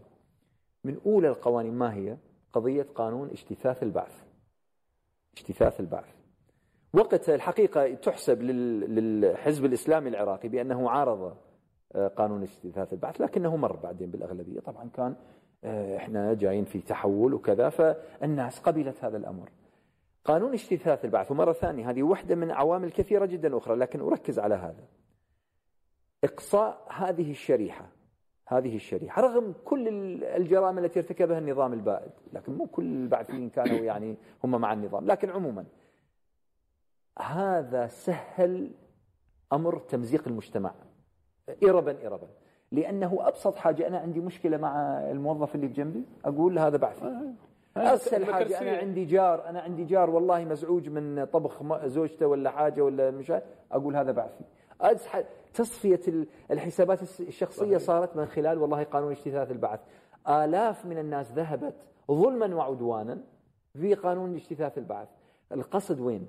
من 0.83 0.97
أولى 1.05 1.27
القوانين 1.27 1.73
ما 1.73 1.93
هي؟ 1.93 2.17
قضية 2.53 2.87
قانون 2.95 3.29
اجتثاث 3.29 3.83
البعث. 3.83 4.23
اجتثاث 5.37 5.79
البعث. 5.79 6.15
وقت 6.93 7.29
الحقيقة 7.29 7.93
تحسب 7.93 8.41
للحزب 8.41 9.65
الإسلامي 9.65 10.09
العراقي 10.09 10.49
بأنه 10.49 10.89
عارض 10.89 11.37
آه، 11.95 12.07
قانون 12.07 12.41
اجتثاث 12.41 12.93
البعث 12.93 13.21
لكنه 13.21 13.55
مر 13.55 13.75
بعدين 13.75 14.11
بالأغلبية. 14.11 14.59
طبعا 14.59 14.89
كان 14.89 15.15
آه، 15.63 15.97
إحنا 15.97 16.33
جايين 16.33 16.65
في 16.65 16.79
تحول 16.79 17.33
وكذا 17.33 17.69
فالناس 17.69 18.59
قبلت 18.59 19.03
هذا 19.03 19.17
الأمر. 19.17 19.49
قانون 20.25 20.53
اجتثاث 20.53 21.05
البعث. 21.05 21.31
ومرة 21.31 21.51
ثانية 21.51 21.89
هذه 21.89 22.03
واحدة 22.03 22.35
من 22.35 22.51
عوامل 22.51 22.91
كثيرة 22.91 23.25
جدا 23.25 23.57
أخرى 23.57 23.75
لكن 23.75 24.01
أركز 24.01 24.39
على 24.39 24.55
هذا. 24.55 24.83
إقصاء 26.23 26.87
هذه 26.89 27.31
الشريحة 27.31 27.85
هذه 28.47 28.75
الشريحة 28.75 29.21
رغم 29.21 29.53
كل 29.65 29.87
الجرائم 30.23 30.77
التي 30.77 30.99
ارتكبها 30.99 31.39
النظام 31.39 31.73
البائد 31.73 32.11
لكن 32.33 32.53
مو 32.53 32.65
كل 32.65 32.85
البعثيين 32.85 33.49
كانوا 33.49 33.77
يعني 33.77 34.15
هم 34.43 34.61
مع 34.61 34.73
النظام 34.73 35.05
لكن 35.05 35.29
عموما 35.29 35.65
هذا 37.19 37.87
سهل 37.87 38.71
أمر 39.53 39.79
تمزيق 39.79 40.27
المجتمع. 40.27 40.73
إربا 41.63 42.07
إربا 42.07 42.27
لأنه 42.71 43.17
أبسط 43.27 43.55
حاجة 43.55 43.87
أنا 43.87 43.99
عندي 43.99 44.19
مشكلة 44.19 44.57
مع 44.57 44.99
الموظف 45.11 45.55
اللي 45.55 45.67
بجنبي 45.67 46.05
أقول 46.25 46.59
هذا 46.59 46.77
بعثي. 46.77 47.33
أسهل 47.77 48.33
حاجة 48.33 48.61
أنا 48.61 48.77
عندي 48.77 49.05
جار 49.05 49.49
أنا 49.49 49.61
عندي 49.61 49.85
جار 49.85 50.09
والله 50.09 50.45
مزعوج 50.45 50.89
من 50.89 51.25
طبخ 51.25 51.85
زوجته 51.85 52.27
ولا 52.27 52.49
حاجة 52.49 52.81
ولا 52.81 53.11
مش 53.11 53.33
أقول 53.71 53.95
هذا 53.95 54.11
بعثي. 54.11 54.43
تصفية 55.53 55.99
الحسابات 56.51 56.99
الشخصية 57.19 57.77
صارت 57.77 58.15
من 58.15 58.25
خلال 58.25 58.57
والله 58.57 58.83
قانون 58.83 59.11
اجتثاث 59.11 59.51
البعث. 59.51 59.79
آلاف 60.27 60.85
من 60.85 60.97
الناس 60.97 61.31
ذهبت 61.31 61.75
ظلما 62.11 62.55
وعدوانا 62.55 63.17
في 63.73 63.93
قانون 63.93 64.35
اجتثاث 64.35 64.77
البعث. 64.77 65.07
القصد 65.51 65.99
وين؟ 65.99 66.27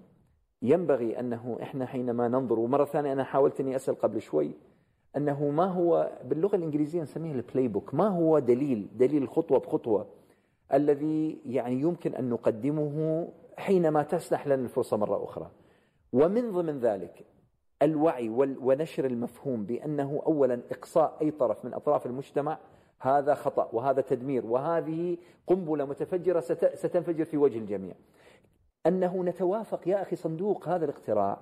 ينبغي 0.63 1.21
أنه 1.21 1.59
إحنا 1.63 1.87
حينما 1.87 2.29
ننظر 2.29 2.59
ومرة 2.59 2.85
ثانية 2.85 3.13
أنا 3.13 3.25
حاولت 3.25 3.61
أني 3.61 3.77
أسأل 3.77 3.99
قبل 3.99 4.21
شوي 4.21 4.51
أنه 5.17 5.49
ما 5.51 5.65
هو 5.65 6.11
باللغة 6.25 6.57
الإنجليزية 6.57 7.03
نسميه 7.03 7.33
ال 7.33 7.69
playbook 7.69 7.95
ما 7.95 8.09
هو 8.09 8.39
دليل؟ 8.39 8.89
دليل 8.97 9.29
خطوة 9.29 9.59
بخطوة 9.59 10.07
الذي 10.73 11.39
يعني 11.47 11.81
يمكن 11.81 12.15
أن 12.15 12.31
نقدمه 12.31 13.29
حينما 13.57 14.03
تسنح 14.03 14.47
لنا 14.47 14.63
الفرصة 14.63 14.97
مرة 14.97 15.25
أخرى. 15.25 15.51
ومن 16.13 16.51
ضمن 16.51 16.79
ذلك 16.79 17.25
الوعي 17.83 18.29
ونشر 18.61 19.05
المفهوم 19.05 19.65
بأنه 19.65 20.23
أولا 20.27 20.61
إقصاء 20.71 21.17
أي 21.23 21.31
طرف 21.31 21.65
من 21.65 21.75
أطراف 21.75 22.07
المجتمع 22.07 22.59
هذا 23.01 23.35
خطأ 23.35 23.69
وهذا 23.73 24.01
تدمير 24.01 24.47
وهذه 24.47 25.19
قنبلة 25.47 25.85
متفجرة 25.85 26.41
ستنفجر 26.75 27.25
في 27.25 27.37
وجه 27.37 27.59
الجميع. 27.59 27.95
أنه 28.87 29.25
نتوافق 29.25 29.89
يا 29.89 30.03
أخي 30.03 30.17
صندوق 30.17 30.69
هذا 30.69 30.85
الاقتراع 30.85 31.41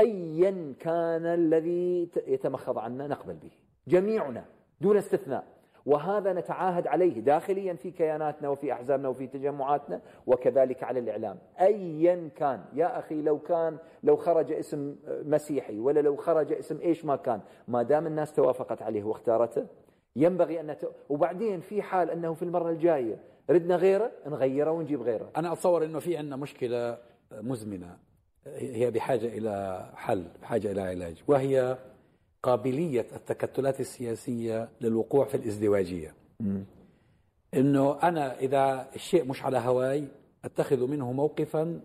أيا 0.00 0.74
كان 0.80 1.26
الذي 1.26 2.10
يتمخض 2.26 2.78
عنا 2.78 3.06
نقبل 3.06 3.34
به 3.34 3.50
جميعنا 3.88 4.44
دون 4.80 4.96
استثناء. 4.96 5.57
وهذا 5.88 6.32
نتعاهد 6.32 6.86
عليه 6.86 7.20
داخليا 7.20 7.74
في 7.74 7.90
كياناتنا 7.90 8.48
وفي 8.48 8.72
أحزابنا 8.72 9.08
وفي 9.08 9.26
تجمعاتنا 9.26 10.00
وكذلك 10.26 10.82
على 10.82 10.98
الإعلام. 11.00 11.38
ايا 11.60 12.30
كان. 12.36 12.64
يا 12.74 12.98
أخي 12.98 13.22
لو 13.22 13.38
كان 13.38 13.76
لو 14.02 14.16
خرج 14.16 14.52
اسم 14.52 14.96
مسيحي 15.06 15.78
ولا 15.78 16.00
لو 16.00 16.16
خرج 16.16 16.52
اسم 16.52 16.80
إيش 16.80 17.04
ما 17.04 17.16
كان 17.16 17.40
ما 17.68 17.82
دام 17.82 18.06
الناس 18.06 18.32
توافقت 18.32 18.82
عليه 18.82 19.04
واختارته 19.04 19.66
ينبغي 20.16 20.60
أن 20.60 20.66
نت... 20.66 20.88
وبعدين 21.08 21.60
في 21.60 21.82
حال 21.82 22.10
أنه 22.10 22.34
في 22.34 22.42
المرة 22.42 22.70
الجاية 22.70 23.18
ردنا 23.50 23.76
غيره 23.76 24.10
نغيره 24.26 24.70
ونجيب 24.70 25.02
غيره. 25.02 25.30
أنا 25.36 25.52
أتصور 25.52 25.84
إنه 25.84 25.98
في 25.98 26.16
عندنا 26.16 26.36
مشكلة 26.36 26.98
مزمنة 27.32 27.96
هي 28.56 28.90
بحاجة 28.90 29.26
إلى 29.26 29.86
حل 29.94 30.24
بحاجة 30.42 30.72
إلى 30.72 30.80
علاج 30.80 31.22
وهي 31.28 31.78
قابلية 32.48 33.06
التكتلات 33.16 33.80
السياسية 33.80 34.68
للوقوع 34.80 35.24
في 35.24 35.36
الازدواجية. 35.36 36.14
إنه 37.54 38.02
أنا 38.02 38.38
إذا 38.38 38.88
الشيء 38.94 39.24
مش 39.24 39.42
على 39.42 39.58
هواي 39.58 40.08
أتخذ 40.44 40.86
منه 40.86 41.12
موقفا 41.12 41.80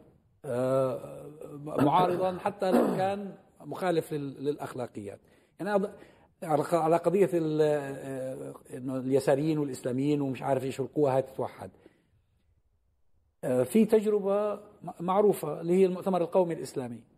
آه، 0.45 1.25
معارضا 1.63 2.37
حتى 2.37 2.71
لو 2.71 2.97
كان 2.97 3.35
مخالف 3.61 4.13
للأخلاقيات. 4.13 5.19
يعني 5.59 5.87
على 6.73 6.97
قضية 6.97 7.29
آه، 7.33 8.53
إنه 8.73 8.97
اليساريين 8.97 9.57
والإسلاميين 9.57 10.21
ومش 10.21 10.41
عارف 10.41 10.63
إيش 10.63 10.79
القوى 10.79 11.11
هاي 11.11 11.21
تتوحد. 11.21 11.71
آه، 13.43 13.63
في 13.63 13.85
تجربة 13.85 14.59
معروفة 14.99 15.61
اللي 15.61 15.73
هي 15.73 15.85
المؤتمر 15.85 16.21
القومي 16.21 16.53
الإسلامي. 16.53 17.12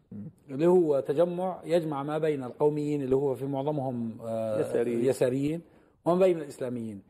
اللي 0.49 0.67
هو 0.67 0.99
تجمع 0.99 1.61
يجمع 1.65 2.03
ما 2.03 2.17
بين 2.17 2.43
القوميين 2.43 3.01
اللي 3.01 3.15
هو 3.15 3.35
في 3.35 3.45
معظمهم 3.45 4.17
آه، 4.21 4.59
يساريين, 4.59 5.05
يساريين 5.05 5.61
وما 6.05 6.19
بين 6.19 6.37
الإسلاميين. 6.37 7.01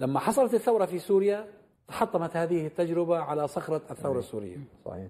لما 0.00 0.20
حصلت 0.20 0.54
الثورة 0.54 0.84
في 0.84 0.98
سوريا 0.98 1.46
تحطمت 1.88 2.36
هذه 2.36 2.66
التجربة 2.66 3.18
على 3.18 3.48
صخرة 3.48 3.82
الثورة 3.90 4.18
السورية. 4.18 4.56
صحيح. 4.84 5.08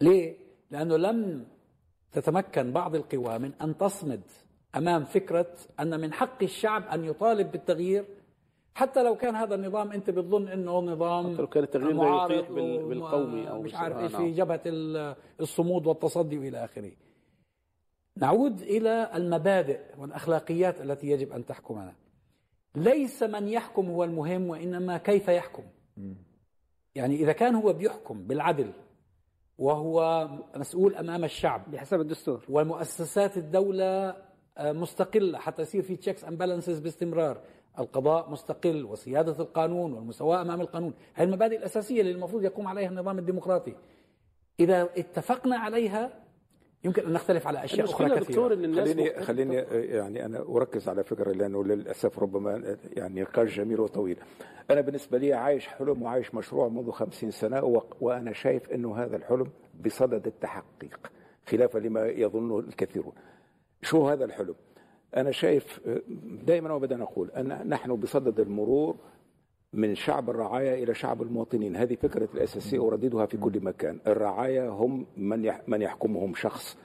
ليه؟ 0.00 0.36
لأنه 0.70 0.96
لم 0.96 1.46
تتمكن 2.12 2.72
بعض 2.72 2.94
القوى 2.94 3.38
من 3.38 3.52
أن 3.62 3.76
تصمد 3.76 4.20
أمام 4.76 5.04
فكرة 5.04 5.52
أن 5.80 6.00
من 6.00 6.12
حق 6.12 6.42
الشعب 6.42 6.82
أن 6.82 7.04
يطالب 7.04 7.50
بالتغيير 7.52 8.04
حتى 8.80 9.02
لو 9.02 9.16
كان 9.16 9.36
هذا 9.36 9.54
النظام 9.54 9.92
أنت 9.92 10.10
بتظن 10.10 10.48
إنه 10.48 10.78
نظام 10.80 11.32
حتى 11.32 11.42
لو 11.42 11.46
كان 11.46 11.62
التغيير 11.62 11.92
لا 11.92 12.24
يطيق 12.24 12.52
بالقومي 12.88 13.50
أو 13.50 13.62
مش 13.62 13.74
عارف 13.74 13.96
إيش 13.96 14.16
في 14.16 14.30
جبهة 14.30 14.60
الصمود 15.40 15.86
والتصدي 15.86 16.38
وإلى 16.38 16.64
آخره. 16.64 16.92
نعود 18.16 18.60
إلى 18.60 19.10
المبادئ 19.14 19.80
والأخلاقيات 19.98 20.80
التي 20.80 21.06
يجب 21.06 21.32
أن 21.32 21.46
تحكمنا. 21.46 21.94
ليس 22.74 23.22
من 23.22 23.48
يحكم 23.48 23.90
هو 23.90 24.04
المهم 24.04 24.48
وإنما 24.48 24.98
كيف 24.98 25.28
يحكم. 25.28 25.62
يعني 26.94 27.14
إذا 27.16 27.32
كان 27.32 27.54
هو 27.54 27.72
بيحكم 27.72 28.26
بالعدل 28.26 28.72
وهو 29.58 30.28
مسؤول 30.56 30.94
أمام 30.94 31.24
الشعب 31.24 31.70
بحسب 31.70 32.00
الدستور 32.00 32.44
ومؤسسات 32.48 33.36
الدولة 33.36 34.16
آه، 34.58 34.72
مستقلة 34.72 35.38
حتى 35.38 35.62
يصير 35.62 35.82
في 35.82 35.96
checks 35.96 36.24
and 36.24 36.38
balances 36.38 36.78
باستمرار 36.78 37.40
القضاء 37.78 38.30
مستقل 38.30 38.84
وسيادة 38.84 39.42
القانون 39.42 39.92
والمساواة 39.92 40.42
أمام 40.42 40.60
القانون. 40.60 40.94
هذه 41.14 41.26
المبادئ 41.26 41.56
الأساسية 41.56 42.00
اللي 42.00 42.12
المفروض 42.12 42.44
يقوم 42.44 42.66
عليها 42.66 42.88
النظام 42.88 43.18
الديمقراطي. 43.18 43.74
إذا 44.60 44.82
اتفقنا 44.82 45.56
عليها 45.56 46.10
يمكن 46.84 47.06
أن 47.06 47.12
نختلف 47.12 47.46
على 47.46 47.64
أشياء 47.64 47.86
أخرى 47.86 48.20
كثيرة. 48.20 48.54
إن 48.54 48.64
الناس 48.64 48.88
خليني 48.88 49.10
خليني 49.10 49.54
يعني 49.70 50.24
أنا 50.24 50.38
أركز 50.38 50.88
على 50.88 51.04
فكرة 51.04 51.32
لأنه 51.32 51.64
للأسف 51.64 52.18
ربما 52.18 52.76
يعني 52.96 53.20
نقاش 53.20 53.56
جميل 53.56 53.80
وطويل. 53.80 54.18
أنا 54.70 54.80
بالنسبة 54.80 55.18
لي 55.18 55.32
عايش 55.32 55.66
حلم 55.66 56.02
وعايش 56.02 56.34
مشروع 56.34 56.68
منذ 56.68 56.90
خمسين 56.90 57.30
سنة 57.30 57.82
وأنا 58.00 58.32
شايف 58.32 58.70
انه 58.70 58.96
هذا 58.96 59.16
الحلم 59.16 59.46
بصدد 59.84 60.26
التحقيق 60.26 61.10
خلافا 61.46 61.78
لما 61.78 62.06
يظنه 62.06 62.58
الكثيرون. 62.58 63.12
شو 63.82 64.08
هذا 64.08 64.24
الحلم؟ 64.24 64.54
أنا 65.16 65.30
شايف 65.30 65.80
دائما 66.46 66.72
وابدا 66.72 66.96
نقول 66.96 67.30
أن 67.30 67.68
نحن 67.68 67.96
بصدد 67.96 68.40
المرور 68.40 68.96
من 69.72 69.94
شعب 69.94 70.30
الرعاية 70.30 70.84
إلى 70.84 70.94
شعب 70.94 71.22
المواطنين. 71.22 71.76
هذه 71.76 71.94
فكرة 71.94 72.28
الأساسية 72.34 72.86
أرددها 72.86 73.26
في 73.26 73.36
كل 73.36 73.60
مكان. 73.64 74.00
الرعاية 74.06 74.68
هم 74.68 75.06
من 75.16 75.52
من 75.66 75.82
يحكمهم 75.82 76.34
شخص 76.34 76.78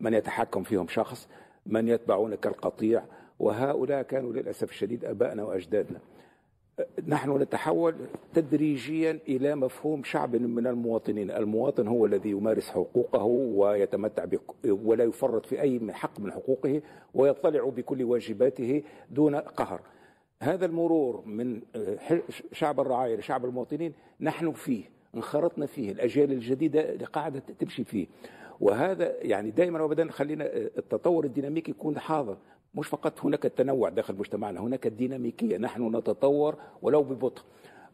من 0.00 0.14
يتحكم 0.14 0.62
فيهم 0.62 0.88
شخص 0.88 1.28
من 1.66 1.88
يتبعون 1.88 2.34
كالقطيع 2.34 3.02
وهؤلاء 3.38 4.02
كانوا 4.02 4.32
للأسف 4.32 4.70
الشديد 4.70 5.04
أبائنا 5.04 5.44
وأجدادنا. 5.44 5.98
نحن 7.06 7.36
نتحول 7.36 7.94
تدريجيا 8.34 9.18
إلى 9.28 9.54
مفهوم 9.54 10.02
شعب 10.04 10.36
من 10.36 10.66
المواطنين، 10.66 11.30
المواطن 11.30 11.88
هو 11.88 12.06
الذي 12.06 12.30
يمارس 12.30 12.70
حقوقه 12.70 13.24
ويتمتع 13.24 14.24
ولا 14.64 15.04
يفرط 15.04 15.46
في 15.46 15.60
أي 15.60 15.92
حق 15.92 16.20
من 16.20 16.32
حقوقه 16.32 16.82
ويطلع 17.14 17.64
بكل 17.64 18.02
واجباته 18.04 18.82
دون 19.10 19.36
قهر. 19.36 19.80
هذا 20.42 20.66
المرور 20.66 21.22
من 21.26 21.60
شعب 22.52 22.80
الرعاية 22.80 23.16
لشعب 23.16 23.44
المواطنين 23.44 23.92
نحن 24.20 24.52
فيه، 24.52 24.84
انخرطنا 25.14 25.66
فيه، 25.66 25.92
الأجيال 25.92 26.32
الجديدة 26.32 27.06
قاعدة 27.12 27.42
تمشي 27.58 27.84
فيه. 27.84 28.06
وهذا 28.60 29.14
يعني 29.22 29.50
دائما 29.50 29.82
وابدا 29.82 30.10
خلينا 30.10 30.56
التطور 30.56 31.24
الديناميكي 31.24 31.70
يكون 31.70 31.98
حاضر 31.98 32.36
مش 32.74 32.86
فقط 32.88 33.20
هناك 33.24 33.46
التنوع 33.46 33.88
داخل 33.88 34.14
مجتمعنا 34.16 34.60
هناك 34.60 34.86
الديناميكية 34.86 35.56
نحن 35.58 35.96
نتطور 35.96 36.56
ولو 36.82 37.02
ببطء. 37.02 37.42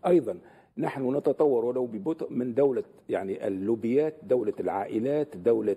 أيضا 0.06 0.38
نحن 0.78 1.16
نتطور 1.16 1.64
ولو 1.64 1.86
ببطء 1.86 2.32
من 2.32 2.54
دولة 2.54 2.82
يعني 3.08 3.46
اللوبيات 3.46 4.14
دولة 4.22 4.52
العائلات 4.60 5.36
دولة 5.36 5.76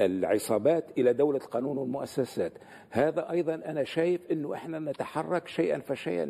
العصابات 0.00 0.84
إلى 0.98 1.12
دولة 1.12 1.38
القانون 1.38 1.78
والمؤسسات 1.78 2.52
هذا 2.90 3.30
أيضا 3.30 3.54
أنا 3.54 3.84
شايف 3.84 4.20
أنه 4.30 4.54
إحنا 4.54 4.78
نتحرك 4.78 5.48
شيئا 5.48 5.78
فشيئا 5.78 6.24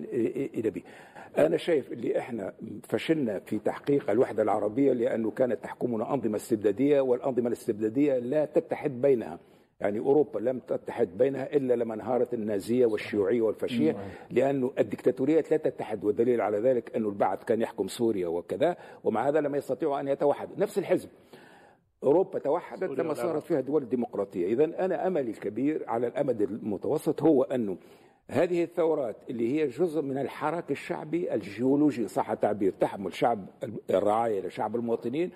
إلى 0.54 0.70
به. 0.70 0.82
أنا 1.38 1.56
شايف 1.56 1.92
اللي 1.92 2.18
إحنا 2.18 2.52
فشلنا 2.82 3.38
في 3.38 3.58
تحقيق 3.58 4.10
الوحدة 4.10 4.42
العربية 4.42 4.92
لأنه 4.92 5.30
كانت 5.30 5.64
تحكمنا 5.64 6.14
أنظمة 6.14 6.36
استبدادية 6.36 7.00
والأنظمة 7.00 7.46
الاستبدادية 7.46 8.18
لا 8.18 8.44
تتحد 8.44 9.00
بينها. 9.02 9.38
يعني 9.82 9.98
أوروبا 9.98 10.38
لم 10.38 10.58
تتحد 10.58 11.18
بينها 11.18 11.56
إلا 11.56 11.74
لما 11.74 11.94
انهارت 11.94 12.34
النازية 12.34 12.86
والشيوعية 12.86 13.42
والفاشية 13.42 13.96
لأن 14.30 14.70
الدكتاتوريات 14.78 15.50
لا 15.50 15.56
تتحد 15.56 16.04
والدليل 16.04 16.40
على 16.40 16.58
ذلك 16.58 16.96
أن 16.96 17.04
البعث 17.04 17.44
كان 17.44 17.60
يحكم 17.60 17.88
سوريا 17.88 18.28
وكذا 18.28 18.76
ومع 19.04 19.28
هذا 19.28 19.40
لم 19.40 19.54
يستطيعوا 19.54 20.00
أن 20.00 20.08
يتوحدوا. 20.08 20.56
نفس 20.58 20.78
الحزب. 20.78 21.08
أوروبا 22.02 22.38
توحدت 22.38 22.98
لما 22.98 23.14
صارت 23.14 23.42
فيها 23.42 23.60
دول 23.60 23.88
ديمقراطية. 23.88 24.46
إذا 24.46 24.64
أنا 24.64 25.06
أملي 25.06 25.30
الكبير 25.30 25.84
على 25.88 26.06
الأمد 26.06 26.42
المتوسط 26.42 27.22
هو 27.22 27.42
أنه 27.42 27.76
هذه 28.30 28.62
الثورات 28.62 29.16
اللي 29.30 29.52
هي 29.52 29.66
جزء 29.66 30.02
من 30.02 30.18
الحراك 30.18 30.70
الشعبي 30.70 31.34
الجيولوجي 31.34 32.08
صح 32.08 32.30
التعبير 32.30 32.72
تحمل 32.80 33.14
شعب 33.14 33.46
الرعاية 33.90 34.40
لشعب 34.46 34.76
المواطنين 34.76 35.30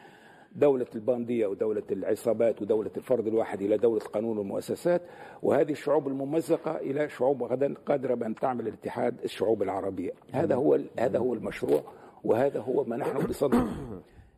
دولة 0.56 0.86
الباندية 0.94 1.46
ودولة 1.46 1.82
العصابات 1.90 2.62
ودولة 2.62 2.90
الفرد 2.96 3.26
الواحد 3.26 3.62
إلى 3.62 3.76
دولة 3.76 4.02
القانون 4.02 4.38
والمؤسسات 4.38 5.02
وهذه 5.42 5.72
الشعوب 5.72 6.08
الممزقة 6.08 6.76
إلى 6.76 7.08
شعوب 7.08 7.42
غدا 7.42 7.74
قادرة 7.86 8.14
بأن 8.14 8.34
تعمل 8.34 8.68
الاتحاد 8.68 9.14
الشعوب 9.24 9.62
العربية. 9.62 10.12
هذا 10.32 10.54
هو 10.54 10.78
هذا 10.98 11.18
هو 11.18 11.34
المشروع 11.34 11.82
وهذا 12.24 12.60
هو 12.60 12.84
ما 12.84 12.96
نحن 12.96 13.26
بصدده 13.26 13.66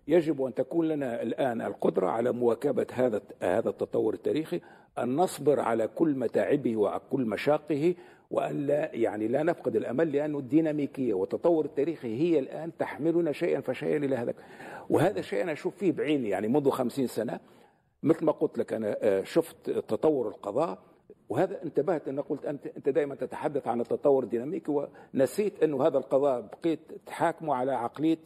يجب 0.08 0.42
أن 0.42 0.54
تكون 0.54 0.88
لنا 0.88 1.22
الآن 1.22 1.60
القدرة 1.60 2.08
على 2.08 2.32
مواكبة 2.32 2.87
هذا 2.92 3.20
هذا 3.42 3.68
التطور 3.68 4.14
التاريخي. 4.14 4.60
أن 5.02 5.16
نصبر 5.16 5.60
على 5.60 5.88
كل 5.88 6.14
متاعبه 6.14 6.76
وعلى 6.76 7.00
كل 7.10 7.24
مشاقه 7.24 7.94
وأن 8.30 8.66
لا 8.66 8.94
يعني 8.94 9.28
لا 9.28 9.42
نفقد 9.42 9.76
الأمل 9.76 10.12
لأن 10.12 10.34
الديناميكية 10.34 11.14
والتطور 11.14 11.64
التاريخي 11.64 12.16
هي 12.16 12.38
الآن 12.38 12.76
تحملنا 12.78 13.32
شيئا 13.32 13.60
فشيئا 13.60 13.96
إلى 13.96 14.16
هذا. 14.16 14.34
وهذا 14.90 15.20
شيء 15.20 15.42
أنا 15.42 15.52
أشوف 15.52 15.76
فيه 15.76 15.92
بعيني 15.92 16.28
يعني 16.28 16.48
منذ 16.48 16.70
خمسين 16.70 17.06
سنة 17.06 17.40
مثل 18.02 18.24
ما 18.24 18.32
قلت 18.32 18.58
لك 18.58 18.72
أنا 18.72 18.96
آه، 19.02 19.22
شفت 19.22 19.70
تطور 19.70 20.28
القضاء. 20.28 20.78
وهذا 21.28 21.62
انتبهت 21.62 22.08
أن 22.08 22.20
قلت 22.20 22.44
أنت 22.44 22.66
أنت 22.66 22.88
دائما 22.88 23.14
تتحدث 23.14 23.68
عن 23.68 23.80
التطور 23.80 24.24
الديناميكي 24.24 24.88
ونسيت 25.14 25.62
أنه 25.62 25.86
هذا 25.86 25.98
القضاء 25.98 26.40
بقيت 26.40 26.80
تحاكمه 27.06 27.54
على 27.54 27.72
عقلية 27.72 28.18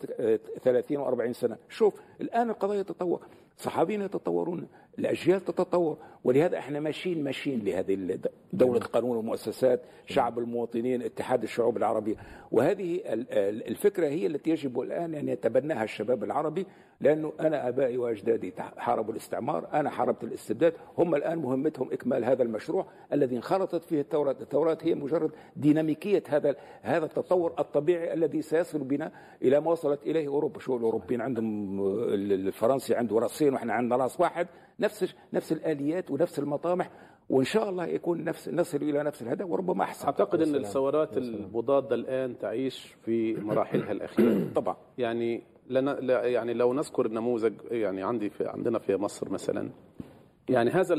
30 0.63 1.05
و40 1.05 1.31
سنة. 1.31 1.57
شوف 1.69 2.01
الآن 2.21 2.51
القضايا 2.51 2.83
تتطور 2.83 3.21
صحابيين 3.57 4.03
يتطورون 4.03 4.69
الأجيال 4.99 5.41
تتطور 5.45 5.99
ولهذا 6.25 6.59
إحنا 6.59 6.81
ماشيين 6.81 7.25
ماشيين 7.25 7.65
لهذه 7.65 8.19
دولة 8.53 8.79
القانون 8.79 9.17
والمؤسسات 9.17 9.81
شعب 10.07 10.39
المواطنين 10.39 11.03
اتحاد 11.03 11.43
الشعوب 11.43 11.77
العربية. 11.77 12.15
وهذه 12.53 13.01
الفكرة 13.69 14.07
هي 14.09 14.27
التي 14.27 14.51
يجب 14.51 14.81
الآن 14.81 15.15
أن 15.15 15.29
يتبناها 15.29 15.85
الشباب 15.85 16.25
العربي 16.25 16.67
لأنه 17.01 17.33
أنا 17.41 17.69
أبائي 17.69 17.99
وأجدادي 17.99 18.53
حاربوا 18.77 19.13
الاستعمار 19.13 19.69
أنا 19.73 19.91
حاربت 19.91 20.25
الاستبداد 20.25 20.73
هم 20.99 21.15
الآن 21.15 21.39
مهمتهم 21.39 21.93
إكمال 21.93 22.25
هذا 22.25 22.43
المشروع 22.43 22.87
الذي 23.13 23.37
انخرطت 23.37 23.85
فيه 23.85 24.01
التوراة 24.01 24.37
التوراة 24.41 24.79
هي 24.83 24.95
مجرد 24.95 25.31
ديناميكية 25.57 26.23
هذا 26.29 26.57
هذا 26.83 27.05
التطور 27.05 27.55
الطبيعي 27.59 28.13
الذي 28.15 28.43
سيصل 28.43 28.79
بنا 28.79 29.13
إلى 29.43 29.61
ما 29.61 29.71
وصلت 29.71 30.03
إليه 30.03 30.29
أوروبا. 30.29 30.61
شو 30.61 30.77
الأوروبيين 30.77 31.21
عندهم 31.21 31.81
الفرنسي 32.15 32.95
عنده 32.95 33.19
راسين 33.19 33.53
وإحنا 33.53 33.73
عندنا 33.73 33.97
راس 33.97 34.21
واحد. 34.21 34.47
نفس 34.81 35.15
نفس 35.33 35.53
الآليات 35.53 36.11
ونفس 36.13 36.39
المطامح 36.39 36.91
وإن 37.31 37.45
شاء 37.45 37.69
الله 37.69 37.87
يكون 37.87 38.25
نفس 38.25 38.49
نصل 38.49 38.79
إلى 38.79 39.03
نفس 39.03 39.23
الهدف 39.23 39.47
وربما 39.47 39.85
أحسن. 39.85 40.07
أعتقد 40.07 40.43
إن 40.43 40.55
الثورات 40.55 41.17
المضاده 41.17 41.95
الآن 41.95 42.39
تعيش 42.39 42.97
في 43.05 43.35
مراحلها 43.35 43.93
الأخيرة. 43.93 44.49
طبعا. 44.55 44.77
يعني 44.99 45.43
لنا 45.71 46.25
يعني 46.27 46.55
لو 46.55 46.73
نذكر 46.73 47.09
نموذج 47.09 47.53
يعني 47.71 48.03
عندي 48.03 48.31
في 48.31 48.47
عندنا 48.47 48.79
في 48.79 48.97
مصر 48.97 49.31
مثلا 49.31 49.71
يعني 50.49 50.71
هذا 50.71 50.95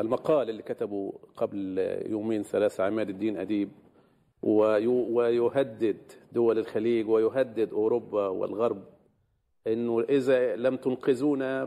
المقال 0.00 0.50
اللي 0.50 0.62
كتبه 0.62 1.12
قبل 1.36 1.78
يومين 2.06 2.42
ثلاثة 2.42 2.84
عماد 2.84 3.08
الدين 3.08 3.36
أديب 3.36 3.68
ويهدد 4.42 5.96
دول 6.32 6.58
الخليج 6.58 7.08
ويهدد 7.08 7.72
أوروبا 7.72 8.28
والغرب 8.28 8.82
إنه 9.72 10.00
إذا 10.00 10.56
لم 10.56 10.76
تنقذونا 10.76 11.66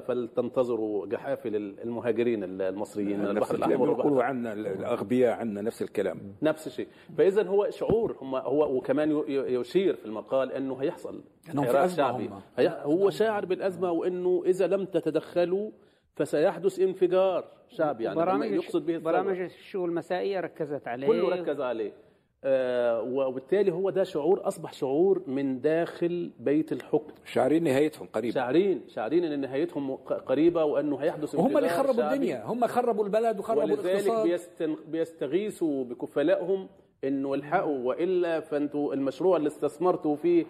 فلتنتظروا 0.00 1.06
جحافل 1.06 1.56
المهاجرين 1.56 2.44
المصريين 2.44 3.18
من 3.18 3.26
البحر 3.26 3.54
الأحمر 3.54 3.88
يقولوا 3.88 4.22
عنا 4.22 4.52
الأغبياء 4.52 5.38
عنا 5.38 5.62
نفس 5.62 5.82
الكلام. 5.82 6.18
نفس 6.42 6.66
الشيء. 6.66 6.86
فإذا 7.18 7.42
هو 7.42 7.70
شعور 7.70 8.16
هم 8.20 8.34
هو 8.34 8.76
وكمان 8.76 9.22
يشير 9.28 9.96
في 9.96 10.06
المقال 10.06 10.52
إنه 10.52 10.76
هيحصل 10.76 11.20
إنهم 11.52 11.88
شعبي. 11.88 12.30
هو 12.60 13.10
شاعر 13.10 13.44
بالأزمة 13.44 13.90
وإنه 13.90 14.42
إذا 14.46 14.66
لم 14.66 14.84
تتدخلوا 14.84 15.70
فسيحدث 16.14 16.80
انفجار 16.80 17.44
شعبي 17.68 18.04
يعني 18.04 18.16
برامج 18.16 18.50
يقصد 18.50 18.86
به 18.86 18.98
برامج 18.98 19.40
الشؤون 19.40 19.88
المسائية 19.90 20.40
ركزت 20.40 20.88
عليه. 20.88 21.06
كله 21.06 21.28
ركز 21.28 21.60
عليه. 21.60 21.92
وبالتالي 22.44 23.72
هو 23.72 23.90
ده 23.90 24.04
شعور 24.04 24.48
أصبح 24.48 24.72
شعور 24.72 25.22
من 25.26 25.60
داخل 25.60 26.30
بيت 26.40 26.72
الحكم. 26.72 27.12
شاعرين 27.24 27.64
نهايتهم 27.64 28.06
قريبة. 28.12 28.34
شاعرين 28.34 28.82
شاعرين 28.88 29.24
إن 29.24 29.40
نهايتهم 29.40 29.94
قريبة 29.96 30.64
وأنه 30.64 30.96
هيحدث 30.96 31.34
هم 31.34 31.56
اللي 31.56 31.68
خربوا 31.68 32.12
الدنيا 32.12 32.44
هم 32.44 32.66
خربوا 32.66 33.04
البلد 33.04 33.38
وخربوا 33.38 33.64
الاقتصاد. 33.64 34.26
بيستن... 34.26 34.76
بيستغيثوا 34.88 35.84
بكفلائهم 35.84 36.68
إنه 37.04 37.34
الحقوا 37.34 37.78
وإلا 37.78 38.40
فأنتوا 38.40 38.94
المشروع 38.94 39.36
اللي 39.36 39.46
استثمرتوا 39.46 40.16
فيه 40.16 40.44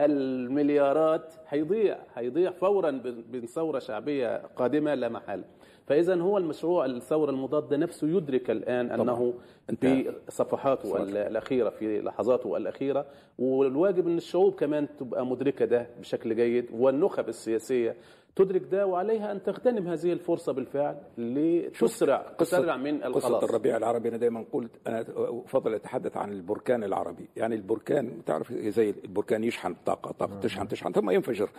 المليارات 0.00 1.34
هيضيع 1.48 1.98
هيضيع 2.14 2.50
فورا 2.50 2.90
بين 3.30 3.46
ثوره 3.46 3.78
شعبية 3.78 4.36
قادمة 4.56 4.94
لا 4.94 5.08
محالة. 5.08 5.44
فاذا 5.88 6.20
هو 6.20 6.38
المشروع 6.38 6.84
الثورة 6.86 7.30
المضادة 7.30 7.76
نفسه 7.76 8.06
يدرك 8.08 8.50
الآن 8.50 8.90
أنه 8.90 9.34
في 9.80 10.14
صفحاته 10.28 11.02
الأخيرة 11.02 11.70
في 11.70 12.00
لحظاته 12.00 12.56
الأخيرة. 12.56 13.06
والواجب 13.38 14.08
أن 14.08 14.16
الشعوب 14.16 14.54
كمان 14.54 14.88
تبقى 14.98 15.26
مدركة 15.26 15.64
ده 15.64 15.86
بشكل 16.00 16.36
جيد 16.36 16.66
والنخب 16.72 17.28
السياسية 17.28 17.96
تدرك 18.36 18.62
ده 18.70 18.86
وعليها 18.86 19.32
أن 19.32 19.42
تغتنم 19.42 19.88
هذه 19.88 20.12
الفرصة 20.12 20.52
بالفعل 20.52 20.96
لتسرع 21.18 22.32
تسرع 22.38 22.76
من 22.76 23.04
الخلاص. 23.04 23.24
قصه 23.24 23.44
الربيع 23.44 23.76
العربي. 23.76 24.08
أنا 24.08 24.16
دائما 24.16 24.44
قلت 24.52 24.70
أنا 24.86 25.04
أفضل 25.44 25.74
أتحدث 25.74 26.16
عن 26.16 26.32
البركان 26.32 26.84
العربي. 26.84 27.28
يعني 27.36 27.54
البركان 27.54 28.24
تعرف 28.26 28.52
زي 28.52 28.94
البركان 29.04 29.44
يشحن 29.44 29.74
طاقة؟ 29.86 30.12
طاقة 30.12 30.40
تشحن 30.40 30.68
تشحن 30.68 30.92
ثم 30.92 31.10
ينفجر. 31.10 31.50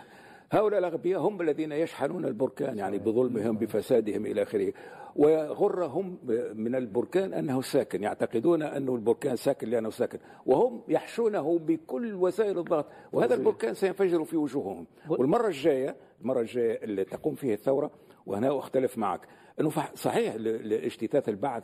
هؤلاء 0.50 0.78
الأغبياء 0.78 1.20
هم 1.20 1.40
الذين 1.40 1.72
يشحنون 1.72 2.24
البركان 2.24 2.78
يعني 2.78 2.98
بظلمهم 2.98 3.56
بفسادهم 3.56 4.26
إلى 4.26 4.42
آخره. 4.42 4.72
وغرهم 5.16 6.18
من 6.54 6.74
البركان 6.74 7.34
أنه 7.34 7.60
ساكن 7.60 8.02
يعتقدون 8.02 8.62
أنه 8.62 8.94
البركان 8.94 9.36
ساكن 9.36 9.68
لأنه 9.68 9.90
ساكن. 9.90 10.18
وهم 10.46 10.82
يحشونه 10.88 11.58
بكل 11.58 12.14
وسائل 12.14 12.58
الضغط 12.58 12.86
وهذا 13.12 13.34
البركان 13.34 13.74
سينفجر 13.74 14.24
في 14.24 14.36
وجوههم. 14.36 14.86
والمرة 15.08 15.46
الجاية 15.46 15.96
المرة 16.20 16.40
الجاية 16.40 16.84
اللي 16.84 17.04
تقوم 17.04 17.34
فيه 17.34 17.54
الثورة 17.54 17.90
وهنا 18.26 18.58
أختلف 18.58 18.98
معك. 18.98 19.20
أنه 19.60 19.70
صحيح 19.94 20.34
لاجتثاث 20.34 21.28
البعث 21.28 21.62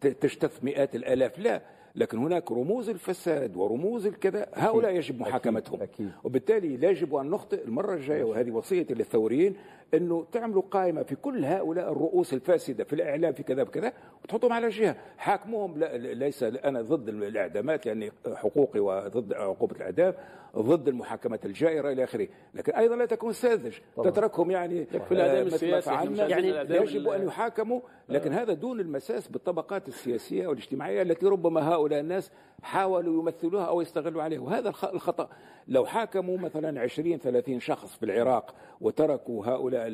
تجتث 0.00 0.64
مئات 0.64 0.96
الآلاف. 0.96 1.38
لا 1.38 1.62
لكن 1.96 2.18
هناك 2.18 2.52
رموز 2.52 2.88
الفساد 2.88 3.56
ورموز 3.56 4.06
الكذا 4.06 4.46
هؤلاء 4.54 4.96
يجب 4.96 5.20
محاكمتهم 5.20 5.82
أكيد. 5.82 6.10
وبالتالي 6.24 6.76
لا 6.76 6.90
يجب 6.90 7.14
أن 7.14 7.30
نخطئ 7.30 7.64
المرة 7.64 7.94
الجاية 7.94 8.24
وهذه 8.24 8.50
وصيتي 8.50 8.94
للثوريين 8.94 9.54
أنه 9.94 10.26
تعملوا 10.32 10.62
قائمة 10.70 11.02
في 11.02 11.14
كل 11.14 11.44
هؤلاء 11.44 11.92
الرؤوس 11.92 12.34
الفاسدة 12.34 12.84
في 12.84 12.92
الإعلام 12.92 13.32
في 13.32 13.42
كذا 13.42 13.62
بكذا 13.62 13.92
وتحطهم 14.24 14.52
على 14.52 14.68
جهة. 14.68 14.96
حاكموهم 15.18 15.78
لا 15.78 15.96
ليس 15.96 16.42
أنا 16.42 16.82
ضد 16.82 17.08
الإعدامات 17.08 17.86
لأني 17.86 18.12
حقوقي 18.34 18.80
وضد 18.80 19.32
عقوبة 19.32 19.76
الإعدام 19.76 20.14
ضد 20.56 20.88
المحاكمة 20.88 21.38
الجائرة 21.44 21.92
إلى 21.92 22.04
آخره. 22.04 22.28
لكن 22.54 22.72
أيضا 22.72 22.96
لا 22.96 23.06
تكون 23.06 23.32
ساذج. 23.32 23.74
تتركهم 23.96 24.50
يعني 24.50 24.84
في 24.84 25.12
الإعدام 25.12 25.46
السياسي 25.46 25.90
يعني 26.16 26.48
يجب 26.48 27.08
أن 27.08 27.26
يحاكموا 27.26 27.80
لكن 28.08 28.32
هذا 28.32 28.52
دون 28.52 28.80
المساس 28.80 29.28
بالطبقات 29.28 29.88
السياسية 29.88 30.46
والاجتماعية 30.46 31.02
التي 31.02 31.26
ربما 31.26 31.68
هؤلاء 31.74 32.00
الناس 32.00 32.30
حاولوا 32.62 33.22
يمثلوها 33.22 33.64
أو 33.64 33.80
يستغلوا 33.80 34.22
عليها. 34.22 34.40
وهذا 34.40 34.68
الخطأ. 34.68 35.28
لو 35.68 35.84
حاكموا 35.84 36.38
مثلا 36.38 36.80
20 36.80 37.18
30 37.18 37.60
شخص 37.60 37.96
في 37.96 38.02
العراق 38.04 38.54
وتركوا 38.80 39.46
هؤلاء 39.46 39.88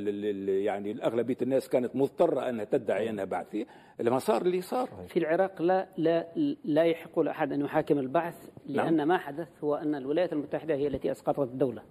يعني 0.48 0.90
الأغلبية 0.90 1.36
الناس 1.42 1.68
كانت 1.68 1.96
مضطرة 1.96 2.48
أنها 2.48 2.64
تدعي 2.64 3.10
أنها 3.10 3.24
بعثية 3.24 3.66
لما 4.00 4.18
صار 4.18 4.42
اللي 4.42 4.60
صار. 4.60 4.88
في 5.08 5.18
العراق 5.18 5.62
لا 5.62 5.88
لا 5.96 6.26
لا 6.64 6.84
يحق 6.84 7.18
لأحد 7.18 7.52
أن 7.52 7.60
يحاكم 7.60 7.98
البعث 7.98 8.50
لأن 8.66 8.96
نعم. 8.96 9.08
ما 9.08 9.18
حدث 9.18 9.64
هو 9.64 9.74
أن 9.74 9.94
الولايات 9.94 10.32
المتحدة 10.32 10.74
هي 10.74 10.86
التي 10.86 11.10
أسقطت 11.10 11.38
الدولة 11.38 11.82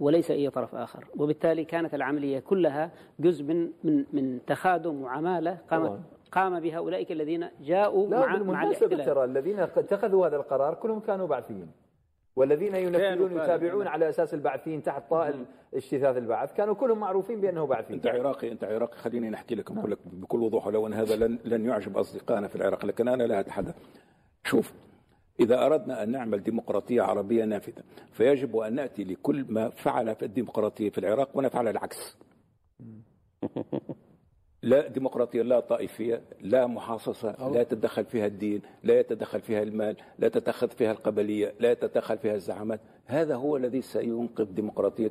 وليس 0.00 0.30
أي 0.30 0.50
طرف 0.50 0.74
آخر. 0.74 1.04
وبالتالي 1.16 1.64
كانت 1.64 1.94
العملية 1.94 2.38
كلها 2.38 2.90
جزء 3.20 3.44
من 3.44 3.70
من 3.84 4.04
من 4.12 4.44
تخادم 4.46 5.02
وعمالة 5.02 5.58
قامت 5.70 6.00
قام 6.32 6.60
بها 6.60 6.78
أولئك 6.78 7.12
الذين 7.12 7.48
جاءوا 7.60 8.10
لا 8.10 8.18
مع 8.20 8.36
مع 8.38 8.62
الاحتلال. 8.62 9.04
ترى 9.04 9.24
الذين 9.24 9.58
اتخذوا 9.58 10.26
هذا 10.26 10.36
القرار 10.36 10.74
كلهم 10.74 11.00
كانوا 11.00 11.26
بعثيين. 11.26 11.70
والذين 12.36 12.74
ينفذون 12.74 13.32
يتابعون 13.32 13.86
على 13.86 14.08
أساس 14.08 14.34
البعثيين 14.34 14.82
تحت 14.82 15.10
طائل 15.10 15.44
اجتثاث 15.74 16.16
البعث 16.16 16.52
كانوا 16.52 16.74
كلهم 16.74 16.98
معروفين 16.98 17.40
بأنه 17.40 17.66
بعثيين 17.66 17.94
أنت 17.94 18.06
عراقي 18.06 18.52
أنت 18.52 18.64
عراقي 18.64 18.96
خليني 18.96 19.30
نحكي 19.30 19.54
لك 19.54 19.70
أقول 19.70 19.90
لك 19.90 19.98
بكل 20.04 20.42
وضوح 20.42 20.66
ولو 20.66 20.86
أن 20.86 20.94
هذا 20.94 21.16
لن 21.16 21.38
لن 21.44 21.66
يعجب 21.66 21.98
أصدقائنا 21.98 22.48
في 22.48 22.56
العراق 22.56 22.86
لكن 22.86 23.08
أنا 23.08 23.22
لا 23.22 23.40
أتحدث. 23.40 23.74
شوف 24.44 24.72
إذا 25.40 25.66
أردنا 25.66 26.02
أن 26.02 26.10
نعمل 26.10 26.42
ديمقراطية 26.42 27.02
عربية 27.02 27.44
نافذة 27.44 27.82
فيجب 28.12 28.56
أن 28.56 28.74
نأتي 28.74 29.04
لكل 29.04 29.44
ما 29.48 29.70
فعل 29.70 30.14
في 30.14 30.24
الديمقراطية 30.24 30.90
في 30.90 30.98
العراق 30.98 31.36
ونفعل 31.36 31.68
العكس. 31.68 32.16
لا 34.62 34.88
ديمقراطية 34.88 35.42
لا 35.42 35.60
طائفية 35.60 36.22
لا 36.40 36.66
محاصصة 36.66 37.50
لا 37.50 37.60
يتدخل 37.60 38.04
فيها 38.04 38.26
الدين 38.26 38.62
لا 38.82 39.00
يتدخل 39.00 39.40
فيها 39.40 39.62
المال 39.62 39.96
لا 40.18 40.28
تتخذ 40.28 40.68
فيها 40.68 40.92
القبلية 40.92 41.54
لا 41.60 41.70
يتدخل 41.70 42.18
فيها 42.18 42.34
الزعامات. 42.34 42.80
هذا 43.06 43.34
هو 43.36 43.56
الذي 43.56 43.82
سينقذ 43.82 44.44
ديمقراطية 44.44 45.10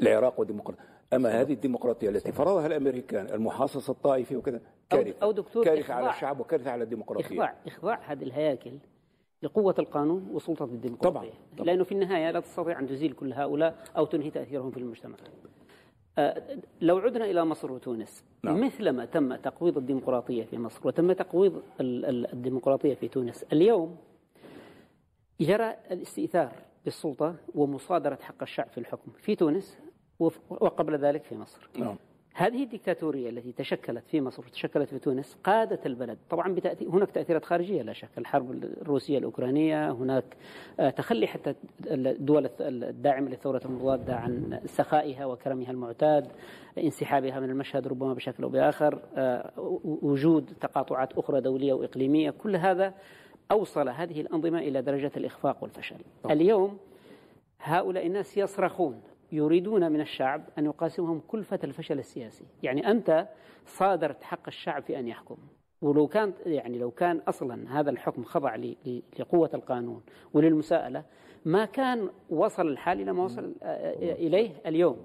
العراق 0.00 0.40
وديمقراطية 0.40 0.82
أما 1.12 1.40
هذه 1.40 1.52
الديمقراطية 1.52 2.08
التي 2.08 2.32
فرضها 2.32 2.66
الأمريكان 2.66 3.26
المحاصصة 3.26 3.90
الطائفي 3.90 4.36
وكذا 4.36 4.60
كارثة. 4.90 5.16
أو 5.22 5.32
دكتور 5.32 5.64
كارثة 5.64 5.94
على 5.94 6.10
الشعب 6.10 6.40
وكارثة 6.40 6.70
على 6.70 6.84
الديمقراطية. 6.84 7.26
إخضاع 7.26 7.54
إخضاع 7.66 8.00
هذه 8.12 8.22
الهياكل 8.22 8.78
لقوة 9.42 9.74
القانون 9.78 10.28
وسلطة 10.32 10.64
الديمقراطية. 10.64 11.10
طبعا. 11.10 11.30
طبعا. 11.56 11.66
لأنه 11.66 11.84
في 11.84 11.92
النهاية 11.92 12.30
لا 12.30 12.40
تستطيع 12.40 12.78
أن 12.78 12.86
تزيل 12.86 13.12
كل 13.12 13.32
هؤلاء 13.32 13.84
أو 13.96 14.04
تنهي 14.04 14.30
تأثيرهم 14.30 14.70
في 14.70 14.76
المجتمع. 14.76 15.16
لو 16.80 16.98
عدنا 16.98 17.24
إلى 17.24 17.44
مصر 17.44 17.72
وتونس 17.72 18.24
نعم. 18.42 18.66
مثلما 18.66 19.04
تم 19.04 19.34
تقويض 19.34 19.78
الديمقراطية 19.78 20.44
في 20.44 20.58
مصر 20.58 20.80
وتم 20.88 21.12
تقويض 21.12 21.62
الديمقراطية 21.80 22.94
في 22.94 23.08
تونس 23.08 23.42
اليوم 23.42 23.96
جرى 25.40 25.76
الاستئثار 25.90 26.52
بالسلطة 26.84 27.36
ومصادرة 27.54 28.18
حق 28.22 28.42
الشعب 28.42 28.68
في 28.68 28.78
الحكم 28.78 29.12
في 29.18 29.36
تونس 29.36 29.78
وقبل 30.50 30.98
ذلك 30.98 31.24
في 31.24 31.34
مصر 31.34 31.68
نعم. 31.78 31.96
هذه 32.34 32.62
الدكتاتورية 32.62 33.30
التي 33.30 33.52
تشكلت 33.52 34.04
في 34.06 34.20
مصر 34.20 34.42
وتشكلت 34.46 34.88
في 34.88 34.98
تونس 34.98 35.36
قادت 35.44 35.86
البلد. 35.86 36.18
طبعا 36.30 36.54
بتأتي 36.54 36.86
هناك 36.86 37.10
تأثيرات 37.10 37.44
خارجية 37.44 37.82
لا 37.82 37.92
شك. 37.92 38.08
الحرب 38.18 38.50
الروسية 38.64 39.18
الأوكرانية 39.18 39.92
هناك 39.92 40.24
آه، 40.80 40.90
تخلي 40.90 41.26
حتى 41.26 41.54
الدول 41.86 42.50
الداعمة 42.60 43.30
للثورة 43.30 43.60
المضادة 43.64 44.16
عن 44.16 44.60
سخائها 44.66 45.26
وكرمها 45.26 45.70
المعتاد 45.70 46.28
انسحابها 46.78 47.40
من 47.40 47.50
المشهد 47.50 47.88
ربما 47.88 48.14
بشكل 48.14 48.42
أو 48.42 48.48
بآخر 48.48 48.98
آه، 49.16 49.50
وجود 49.84 50.52
تقاطعات 50.60 51.12
أخرى 51.12 51.40
دولية 51.40 51.72
وإقليمية. 51.72 52.30
كل 52.30 52.56
هذا 52.56 52.94
أوصل 53.50 53.88
هذه 53.88 54.20
الأنظمة 54.20 54.58
إلى 54.58 54.82
درجة 54.82 55.12
الإخفاق 55.16 55.62
والفشل. 55.62 55.96
اليوم 56.30 56.78
هؤلاء 57.60 58.06
الناس 58.06 58.36
يصرخون. 58.36 59.00
يريدون 59.32 59.92
من 59.92 60.00
الشعب 60.00 60.44
أن 60.58 60.64
يقاسمهم 60.64 61.20
كلفة 61.28 61.58
الفشل 61.64 61.98
السياسي. 61.98 62.44
يعني 62.62 62.90
أنت 62.90 63.28
صادرت 63.66 64.22
حق 64.22 64.48
الشعب 64.48 64.82
في 64.82 64.98
أن 64.98 65.08
يحكم. 65.08 65.36
ولو 65.82 66.06
كان 66.06 66.32
يعني 66.46 66.78
لو 66.78 66.90
كان 66.90 67.18
أصلا 67.28 67.80
هذا 67.80 67.90
الحكم 67.90 68.24
خضع 68.24 68.56
لقوة 69.18 69.50
القانون 69.54 70.02
وللمساءلة 70.32 71.04
ما 71.44 71.64
كان 71.64 72.08
وصل 72.30 72.68
الحال 72.68 73.00
إلى 73.00 73.12
ما 73.12 73.24
وصل 73.24 73.54
إليه 74.02 74.50
اليوم. 74.66 74.96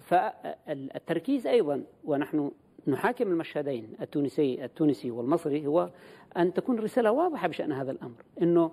فالتركيز 0.00 1.46
أيضا 1.46 1.84
ونحن 2.04 2.50
نحاكم 2.86 3.30
المشهدين 3.30 3.96
التونسي 4.00 4.64
التونسي 4.64 5.10
والمصري 5.10 5.66
هو 5.66 5.90
أن 6.36 6.52
تكون 6.52 6.78
رسالة 6.78 7.12
واضحة 7.12 7.48
بشأن 7.48 7.72
هذا 7.72 7.90
الأمر. 7.90 8.24
إنه 8.42 8.72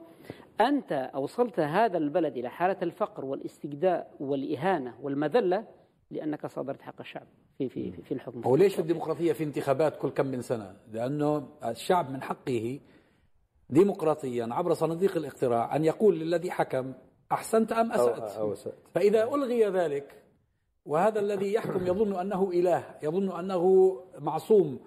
أنت 0.62 0.91
أوصلت 0.91 1.60
هذا 1.60 1.98
البلد 1.98 2.38
إلى 2.38 2.50
حالة 2.50 2.78
الفقر 2.82 3.26
والاستجداء 3.26 4.12
والإهانة 4.20 4.93
والمذلة 5.02 5.65
لأنك 6.12 6.48
صادرت 6.48 6.82
حق 6.82 7.00
الشعب 7.00 7.28
في 7.58 7.70
في 7.70 7.91
في 7.91 8.13
الحكم. 8.13 8.41
هو 8.46 8.56
ليش 8.56 8.80
الديمقراطية 8.80 9.34
في 9.34 9.43
انتخابات 9.43 9.98
كل 9.98 10.10
كم 10.10 10.26
من 10.26 10.41
سنة؟ 10.41 10.76
لأنه 10.91 11.48
الشعب 11.65 12.12
من 12.12 12.22
حقه 12.22 12.80
ديمقراطيا 13.70 14.48
عبر 14.52 14.74
صناديق 14.74 15.17
الاقتراع 15.17 15.76
أن 15.76 15.86
يقول 15.86 16.20
للذي 16.20 16.52
حكم 16.52 16.93
أحسنت 17.32 17.72
أم 17.72 17.91
أسأت. 17.91 18.38
أو 18.38 18.54
أسأت. 18.54 18.78
فإذا 18.96 19.24
ألغي 19.24 19.65
ذلك 19.65 20.15
وهذا 20.88 21.19
الذي 21.19 21.54
يحكم 21.54 21.88
يظن 21.88 22.19
أنه 22.19 22.50
إله 22.54 22.84
يظن 23.04 23.39
أنه 23.39 23.95
معصوم 24.19 24.80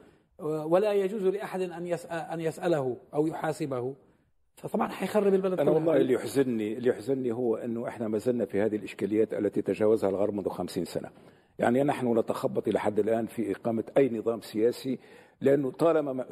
ولا 0.42 0.92
يجوز 0.92 1.26
لأحد 1.26 1.60
أن 1.60 1.72
أن 2.10 2.40
يسأله 2.40 2.96
أو 3.14 3.26
يحاسبه. 3.26 3.94
فطبعا 4.56 4.88
حيخرب 4.88 5.34
البلد 5.34 5.60
أنا 5.60 5.70
والله 5.70 5.96
اللي 5.96 6.12
يحزنني 6.12 6.72
اللي 6.78 6.88
يحزنني 6.88 7.32
هو 7.32 7.56
أنه 7.56 7.88
إحنا 7.88 8.08
ما 8.08 8.18
زلنا 8.18 8.44
في 8.44 8.60
هذه 8.60 8.76
الإشكاليات 8.76 9.34
التي 9.34 9.62
تجاوزها 9.62 10.10
الغرب 10.10 10.34
منذ 10.34 10.48
خمسين 10.48 10.84
سنة. 10.84 11.10
يعني 11.58 11.82
نحن 11.82 12.18
نتخبط 12.18 12.68
إلى 12.68 12.80
حد 12.80 12.98
الآن 12.98 13.26
في 13.26 13.52
إقامة 13.52 13.84
أي 13.96 14.08
نظام 14.08 14.40
سياسي 14.40 14.98
لأنه 15.40 15.70
طالما 15.70 16.24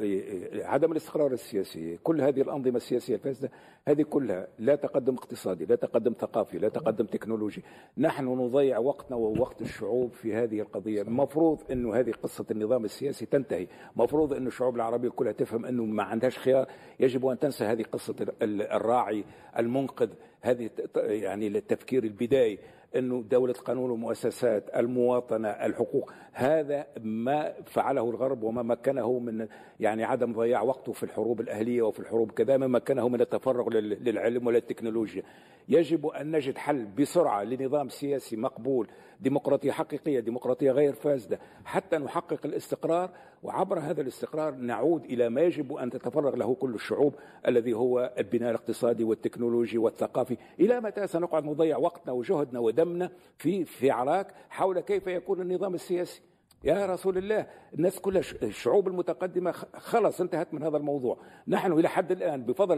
عدم 0.55 0.93
الاستقرار 0.93 1.33
السياسي 1.33 1.99
كل 2.03 2.21
هذه 2.21 2.41
الأنظمة 2.41 2.77
السياسية 2.77 3.15
الفاسدة 3.15 3.51
هذه 3.89 4.03
كلها 4.03 4.49
لا 4.59 4.75
تقدم 4.75 5.15
اقتصادي 5.15 5.65
لا 5.65 5.77
تقدم 5.77 6.13
ثقافي 6.13 6.59
لا 6.59 6.69
تقدم 6.69 7.07
تكنولوجي. 7.07 7.63
نحن 7.99 8.25
نضيع 8.25 8.79
وقتنا 8.79 9.17
ووقت 9.17 9.63
الشعوب 9.63 10.13
في 10.13 10.35
هذه 10.35 10.61
القضية. 10.61 11.03
المفروض 11.03 11.63
إنه 11.73 11.95
هذه 11.95 12.11
قصة 12.11 12.45
النظام 12.51 12.85
السياسي 12.85 13.27
تنتهي. 13.27 13.67
المفروض 13.97 14.33
إنه 14.33 14.47
الشعوب 14.47 14.77
العربية 14.77 15.09
كلها 15.09 15.33
تفهم 15.33 15.65
إنه 15.67 15.85
ما 15.85 16.03
عندهاش 16.03 16.39
خيار. 16.39 16.69
يجب 17.01 17.27
أن 17.27 17.39
تنسى 17.39 17.65
هذه 17.65 17.83
قصة 17.83 18.15
الراعي 18.43 19.25
المنقذ 19.59 20.11
هذه 20.41 20.71
يعني 20.97 21.47
التفكير 21.47 22.05
البدائي. 22.05 22.59
إنه 22.97 23.25
دولة 23.31 23.53
قانون 23.53 23.91
ومؤسسات 23.91 24.77
المواطنة 24.77 25.49
الحقوق. 25.49 26.13
هذا 26.33 26.87
ما 27.01 27.55
فعله 27.67 28.11
الغرب 28.11 28.43
وما 28.43 28.63
مكنه 28.63 29.19
من 29.19 29.49
يعني 29.81 30.05
عدم 30.05 30.33
ضياع 30.33 30.63
وقته 30.63 30.93
في 30.93 31.03
الحروب 31.03 31.41
الأهلية 31.41 31.83
وفي 31.83 32.01
الحروب 32.01 32.31
كذا 32.31 32.57
ما 32.57 32.67
مكنه 32.67 33.09
من 33.09 33.21
التفرغ 33.21 33.69
للعلم 33.71 34.47
وللتكنولوجيا 34.47 35.23
يجب 35.69 36.07
أن 36.07 36.31
نجد 36.31 36.59
حل 36.59 36.85
بسرعة 36.85 37.45
لنظام 37.45 37.89
سياسي 37.89 38.37
مقبول 38.37 38.89
ديمقراطية 39.21 39.73
حقيقية 39.73 40.21
ديمقراطية 40.21 40.71
غير 40.71 40.93
فاسدة 40.93 41.39
حتى 41.65 41.99
نحقق 41.99 42.41
الاستقرار. 42.45 43.11
وعبر 43.43 43.79
هذا 43.79 44.01
الاستقرار 44.01 44.55
نعود 44.55 45.05
إلى 45.05 45.29
ما 45.29 45.41
يجب 45.41 45.75
أن 45.75 45.91
تتفرغ 45.91 46.37
له 46.37 46.55
كل 46.55 46.75
الشعوب 46.75 47.15
الذي 47.47 47.73
هو 47.73 48.15
البناء 48.19 48.51
الاقتصادي 48.51 49.05
والتكنولوجي 49.05 49.79
والثقافي. 49.79 50.37
إلى 50.61 50.81
متى 50.81 51.07
سنقعد 51.07 51.45
نضيع 51.45 51.79
وقتنا 51.79 52.13
وجهدنا 52.13 52.59
ودمنا 52.59 53.11
في 53.37 53.65
في 53.65 53.91
عراك 53.91 54.35
حول 54.51 54.81
كيف 54.81 55.07
يكون 55.07 55.41
النظام 55.41 55.75
السياسي؟ 55.75 56.23
يا 56.65 56.87
رسول 56.87 57.19
الله 57.19 57.47
الناس 57.75 58.01
كلها 58.01 58.23
الشعوب 58.43 58.89
المتقدمة 58.89 59.53
خلص 59.77 60.21
انتهت 60.21 60.55
من 60.55 60.63
هذا 60.63 60.77
الموضوع. 60.77 61.19
نحن 61.49 61.73
إلى 61.73 61.89
حد 61.89 62.13
الآن 62.13 62.43
بفضل 62.43 62.77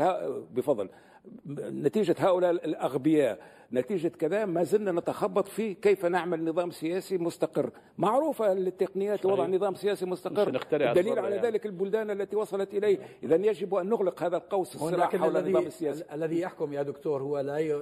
بفضل 0.55 0.89
نتيجة 1.57 2.17
هؤلاء 2.19 2.51
الأغبياء 2.51 3.39
نتيجة 3.73 4.09
كذا 4.09 4.45
ما 4.45 4.63
زلنا 4.63 4.93
نتخبط 4.93 5.49
في 5.49 5.75
كيف 5.75 6.07
نعمل 6.07 6.45
نظام 6.45 6.71
سياسي 6.71 7.19
مستقر. 7.19 7.71
معروفة 7.99 8.53
التقنيات 8.53 9.27
وضع 9.27 9.47
نظام 9.47 9.75
سياسي 9.75 10.07
مستقر. 10.07 10.49
الدليل 10.73 11.19
على 11.19 11.35
يعني. 11.37 11.47
ذلك 11.47 11.67
البلدان 11.67 12.11
التي 12.11 12.37
وصلت 12.37 12.75
إليه. 12.75 12.99
إذا 13.23 13.37
يجب 13.37 13.75
أن 13.75 13.89
نغلق 13.89 14.23
هذا 14.23 14.37
القوس 14.37 14.75
الصراع 14.75 15.07
حول 15.07 15.37
النظام 15.37 15.67
السياسي. 15.67 16.05
الذي 16.13 16.41
يحكم 16.41 16.73
يا 16.73 16.83
دكتور 16.83 17.23
هو 17.23 17.41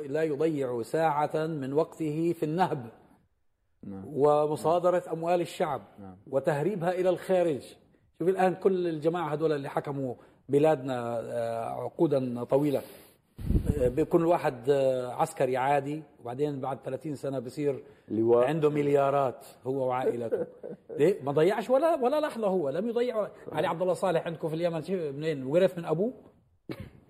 لا 0.08 0.22
يضيع 0.22 0.82
ساعة 0.82 1.46
من 1.46 1.72
وقته 1.72 2.32
في 2.32 2.42
النهب 2.42 2.86
نعم. 3.82 4.04
ومصادرة 4.06 5.02
أموال 5.12 5.40
الشعب 5.40 5.82
نعم. 5.98 6.16
وتهريبها 6.26 6.92
إلى 6.92 7.08
الخارج. 7.08 7.62
شوف 8.18 8.28
الآن 8.28 8.54
كل 8.54 8.88
الجماعة 8.88 9.32
هذول 9.32 9.52
اللي 9.52 9.68
حكموا 9.68 10.14
بلادنا 10.48 11.20
آه، 11.20 11.64
عقودا 11.64 12.44
طويلة. 12.44 12.82
بيكون 13.78 14.20
الواحد 14.20 14.70
عسكري 15.10 15.56
عادي 15.56 16.02
وبعدين 16.20 16.60
بعد 16.60 16.78
30 16.84 17.14
سنة 17.14 17.38
بصير 17.38 17.82
لواء. 18.08 18.46
عنده 18.46 18.70
مليارات 18.70 19.46
هو 19.66 19.88
وعائلته. 19.88 20.46
ليه؟ 20.98 21.22
ما 21.22 21.32
ضيعش 21.32 21.70
ولا 21.70 21.94
ولا 21.94 22.20
لحظة 22.20 22.46
هو 22.46 22.70
لم 22.70 22.88
يضيع. 22.88 23.28
علي 23.52 23.66
عبد 23.66 23.82
الله 23.82 23.94
صالح 23.94 24.26
عندكم 24.26 24.48
في 24.48 24.54
اليمن 24.54 24.82
منين؟ 25.16 25.44
ورث 25.46 25.78
من 25.78 25.84
أبوه. 25.84 26.12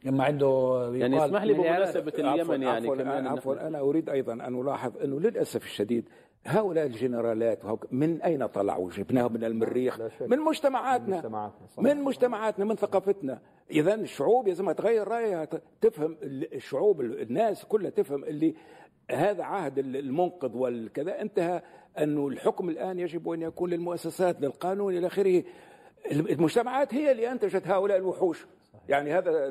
لما 0.04 0.24
عنده 0.24 0.80
يعني 0.94 1.24
اسمح 1.24 1.42
لي 1.42 1.52
بمناسبة 1.52 2.12
اليمن 2.18 2.62
يعني 2.62 2.88
عفوا 2.88 2.96
كمان 2.96 3.26
عفوا. 3.26 3.66
أنا 3.66 3.80
أريد 3.80 4.10
أيضا 4.10 4.32
أن 4.32 4.60
ألاحظ 4.60 4.92
أنه 5.04 5.20
للأسف 5.20 5.64
الشديد 5.64 6.08
هؤلاء 6.46 6.86
الجنرالات 6.86 7.58
من 7.92 8.22
أين 8.22 8.46
طلعوا 8.46 8.90
جبناهم 8.90 9.32
من 9.32 9.44
المريخ؟ 9.44 10.00
من 10.20 10.38
مجتمعاتنا. 10.38 11.06
من 11.06 11.16
مجتمعاتنا, 11.16 11.68
من, 11.78 12.02
مجتمعاتنا 12.02 12.64
من 12.64 12.76
ثقافتنا. 12.76 13.40
إذا 13.70 13.94
الشعوب 13.94 14.48
لازم 14.48 14.72
تغير 14.72 15.08
رأيها 15.08 15.48
تفهم 15.80 16.16
الشعوب 16.22 17.00
الناس 17.00 17.64
كلها 17.64 17.90
تفهم 17.90 18.24
اللي 18.24 18.54
هذا 19.10 19.44
عهد 19.44 19.78
المنقذ 19.78 20.56
والكذا. 20.56 21.20
انتهى 21.20 21.62
أنه 21.98 22.28
الحكم 22.28 22.68
الآن 22.68 22.98
يجب 22.98 23.28
أن 23.28 23.42
يكون 23.42 23.70
للمؤسسات 23.70 24.40
للقانون 24.40 24.96
إلى 24.96 25.06
آخره. 25.06 25.44
المجتمعات 26.10 26.94
هي 26.94 27.10
اللي 27.10 27.32
أنتجت 27.32 27.66
هؤلاء 27.66 27.98
الوحوش. 27.98 28.46
يعني 28.88 29.12
هذا 29.12 29.30
آه، 29.30 29.48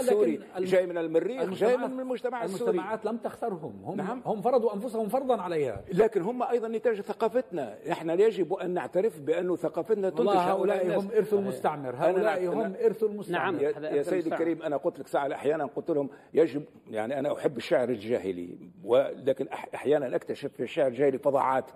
السوري 0.00 0.40
جاي 0.58 0.86
من 0.86 0.98
المريخ 0.98 1.50
جاي 1.50 1.76
من 1.76 2.00
المجتمع 2.00 2.44
السوري 2.44 2.70
المجتمعات 2.70 3.04
لم 3.04 3.16
تخترهم. 3.16 3.82
هم 3.84 3.96
نعم. 3.96 4.22
هم 4.26 4.40
فرضوا 4.40 4.74
أنفسهم 4.74 5.08
فرضا 5.08 5.42
عليها. 5.42 5.84
لكن 5.92 6.22
هم 6.22 6.42
أيضا 6.42 6.68
نتاج 6.68 7.00
ثقافتنا. 7.00 7.76
إحنا 7.92 8.14
يجب 8.14 8.54
أن 8.54 8.70
نعترف 8.70 9.20
بأن 9.20 9.56
ثقافتنا 9.56 10.10
تنتج 10.10 10.28
هؤلاء 10.28 10.98
هم 10.98 11.08
إرث 11.16 11.34
المستعمر. 11.34 11.94
هؤلاء 11.96 12.46
هم 12.46 12.74
إرث 12.84 13.02
المستعمر. 13.02 13.52
نعم 13.52 13.60
يا, 13.60 13.96
يا 13.96 14.02
سيدي 14.02 14.28
الكريم 14.30 14.62
أنا 14.62 14.76
قلت 14.76 14.98
لك 14.98 15.06
ساعة 15.06 15.32
أحيانا 15.32 15.66
قلت 15.66 15.90
لهم 15.90 16.10
يجب 16.34 16.64
يعني 16.90 17.18
أنا 17.18 17.36
أحب 17.38 17.56
الشعر 17.56 17.88
الجاهلي 17.88 18.58
ولكن 18.84 19.48
أحيانا 19.48 20.16
أكتشف 20.16 20.52
في 20.52 20.62
الشعر 20.62 20.86
الجاهلي 20.86 21.18
فظاعات 21.18 21.70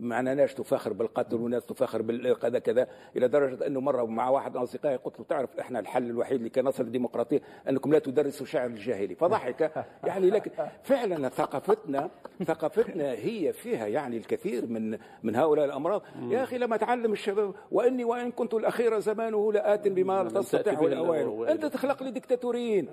معنى 0.00 0.34
ناس 0.34 0.54
تفاخر 0.54 0.92
بالقتل 0.92 1.36
وناس 1.36 1.66
تفاخر 1.66 2.02
بالكذا 2.02 2.58
كذا 2.58 2.88
إلى 3.16 3.28
درجة 3.28 3.66
أنه 3.66 3.80
مرة 3.80 4.04
مع 4.04 4.28
واحد 4.28 4.56
من 4.56 4.62
أصدقائي 4.62 4.96
قلت 4.96 5.18
له 5.18 5.24
تعرف 5.28 5.58
إحنا 5.60 5.78
الحل 5.80 6.10
الوحيد 6.10 6.42
لكي 6.42 6.62
نصل 6.62 6.84
للديمقراطية 6.84 7.40
أنكم 7.68 7.92
لا 7.92 7.98
تدرسوا 7.98 8.46
شعر 8.46 8.66
الجاهلي. 8.66 9.14
فضحك. 9.14 9.86
يعني 10.04 10.30
لكن 10.30 10.50
فعلا 10.82 11.28
ثقافتنا 11.28 12.10
ثقافتنا 12.44 13.12
هي 13.12 13.52
فيها 13.52 13.86
يعني 13.86 14.16
الكثير 14.16 14.66
من 14.66 14.98
من 15.22 15.36
هؤلاء 15.36 15.64
الأمراض. 15.64 16.02
يا 16.20 16.42
أخي 16.42 16.58
لما 16.58 16.76
تعلم 16.76 17.12
الشباب 17.12 17.54
وإني 17.70 18.04
وإن 18.04 18.30
كنت 18.30 18.54
الأخير 18.54 18.98
زمانه 18.98 19.52
لات 19.52 19.88
بما 19.88 20.22
لا 20.22 20.40
تستطيع 20.40 20.80
الأوائل. 20.80 21.48
أنت 21.48 21.66
تخلق 21.66 22.02
لي 22.02 22.10
دكتاتوريين 22.10 22.88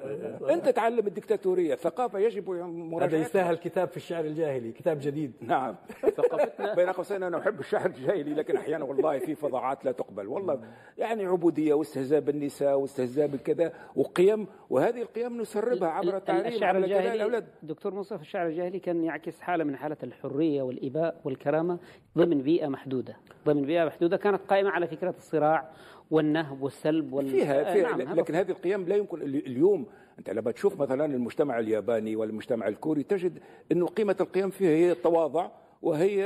أنت 0.50 0.70
تعلم 0.70 1.08
الدكتاتوريه 1.08 1.74
الثقافة 1.74 2.20
يجب 2.20 2.50
مراجعتها. 2.50 3.18
هذا 3.18 3.26
يستاهل 3.26 3.58
كتاب 3.58 3.88
في 3.88 3.98
الشعر 3.98 4.26
الجاهلي 4.26 4.72
كتاب 4.72 5.00
جديد. 5.02 5.32
نعم. 5.42 5.76
ثقافتنا 6.02 6.95
قوسين 6.98 7.24
أنا 7.24 7.38
أحب 7.40 7.60
الشعر 7.60 7.86
الجاهلي 7.86 8.34
لكن 8.34 8.58
أحيانا 8.58 8.86
والله 8.86 9.20
في 9.20 9.36
فظاعات 9.36 9.86
لا 9.86 9.92
تقبل. 9.92 10.28
والله 10.28 10.60
يعني 10.98 11.26
عبودية 11.26 11.74
واستهزاء 11.74 12.20
بالنساء 12.20 12.80
واستهزاء 12.80 13.28
بالكذا 13.28 13.74
وقيم 13.96 14.48
وهذه 14.70 15.02
القيم 15.02 15.42
نسربها 15.42 15.88
عبر 15.90 16.18
التعليم 16.18 16.46
الشعر 16.46 16.78
الجاهلي 16.78 17.44
دكتور 17.64 17.94
مصطفى 17.94 18.22
الشعر 18.22 18.48
الجاهلي 18.48 18.80
كان 18.80 19.04
يعكس 19.04 19.42
حالة 19.42 19.64
من 19.64 19.76
حالة 19.78 19.98
الحرية 20.04 20.62
والإباء 20.62 21.22
والكرامة 21.24 21.80
ضمن 22.18 22.42
بيئة 22.42 22.68
محدودة. 22.68 23.18
ضمن 23.46 23.62
بيئة 23.66 23.86
محدودة 23.86 24.18
كانت 24.18 24.42
قائمة 24.48 24.70
على 24.70 24.88
فكرة 24.88 25.16
الصراع 25.18 25.70
والنهب 26.12 26.62
والسلب 26.62 27.14
وال... 27.14 27.30
فيها, 27.30 27.74
فيها 27.74 27.98
نعم 27.98 28.16
لكن 28.20 28.36
هذه 28.36 28.52
القيم 28.52 28.88
لا 28.88 28.96
يمكن 28.96 29.22
اليوم 29.22 29.86
أنت 30.20 30.30
لما 30.30 30.52
تشوف 30.52 30.82
مثلا 30.82 31.06
المجتمع 31.06 31.60
الياباني 31.60 32.16
والمجتمع 32.16 32.68
الكوري 32.68 33.04
تجد 33.04 33.40
إنه 33.72 33.86
قيمة 33.86 34.16
القيم 34.22 34.50
فيها 34.50 34.70
هي 34.70 34.92
التواضع 34.92 35.50
وهي 35.86 36.20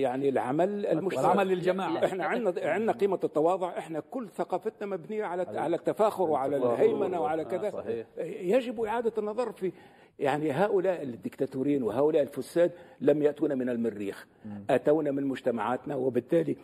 يعني 0.00 0.28
العمل 0.28 0.86
المشترك. 0.86 1.24
العمل 1.24 1.48
للجماعة. 1.48 2.04
إحنا 2.04 2.24
عندنا 2.24 2.70
عندنا 2.70 2.92
قيمة 2.92 3.18
التواضع. 3.24 3.78
إحنا 3.78 4.00
كل 4.00 4.28
ثقافتنا 4.28 4.86
مبنية 4.86 5.24
على 5.24 5.58
على 5.58 5.76
التفاخر 5.76 6.30
وعلى 6.30 6.56
الهيمنة 6.56 7.20
وعلى 7.20 7.44
كذا. 7.44 7.84
يجب 8.18 8.80
إعادة 8.80 9.12
النظر 9.18 9.52
في 9.52 9.72
يعني 10.18 10.52
هؤلاء 10.52 11.02
الدكتاتورين 11.02 11.82
وهؤلاء 11.82 12.22
الفساد 12.22 12.72
لم 13.00 13.22
يأتونا 13.22 13.54
من 13.54 13.68
المريخ 13.68 14.26
أتونا 14.70 15.10
من 15.10 15.24
مجتمعاتنا. 15.24 15.96
وبالتالي 15.96 16.56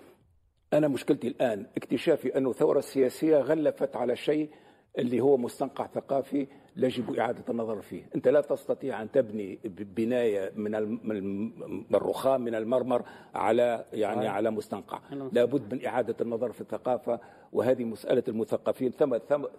أنا 0.73 0.89
مشكلتي 0.89 1.29
الآن 1.29 1.67
اكتشافي 1.77 2.39
انه 2.39 2.51
الثورة 2.51 2.79
السياسية 2.79 3.39
غلفت 3.39 3.97
على 3.97 4.17
شيء 4.17 4.51
اللي 4.99 5.21
هو 5.21 5.37
مستنقع 5.37 5.87
ثقافي 5.87 6.47
يجب 6.77 7.15
إعادة 7.15 7.45
النظر 7.49 7.81
فيه. 7.81 8.03
أنت 8.15 8.29
لا 8.29 8.41
تستطيع 8.41 9.03
أن 9.03 9.11
تبني 9.11 9.59
بناية 9.65 10.53
من 10.57 11.95
الرخام 11.95 12.41
من 12.41 12.55
المرمر 12.55 13.03
على 13.35 13.85
يعني 13.93 14.29
على 14.29 14.51
مستنقع. 14.51 14.99
لابد 15.33 15.75
من 15.75 15.87
إعادة 15.87 16.17
النظر 16.21 16.53
في 16.53 16.61
الثقافة 16.61 17.21
وهذه 17.53 17.85
مسألة 17.85 18.23
المثقفين. 18.29 18.91
ثم 18.91 19.17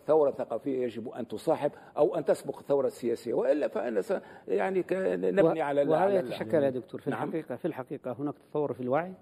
ثورة 0.07 0.31
ثقافية 0.31 0.83
يجب 0.83 1.09
أن 1.09 1.27
تصاحب 1.27 1.71
أو 1.97 2.15
أن 2.15 2.25
تسبق 2.25 2.59
الثورة 2.59 2.87
السياسية. 2.87 3.33
وإلا 3.33 3.67
فأنا 3.67 4.21
يعني 4.47 4.85
نبني 4.91 5.61
على 5.61 5.83
وهذا 5.83 6.19
يتشكل 6.19 6.63
يا 6.63 6.69
دكتور 6.69 7.01
في 7.01 7.09
نعم. 7.09 7.23
الحقيقة 7.23 7.55
في 7.55 7.65
الحقيقة 7.65 8.15
هناك 8.19 8.35
تطور 8.51 8.73
في 8.73 8.81
الوعي؟ 8.81 9.13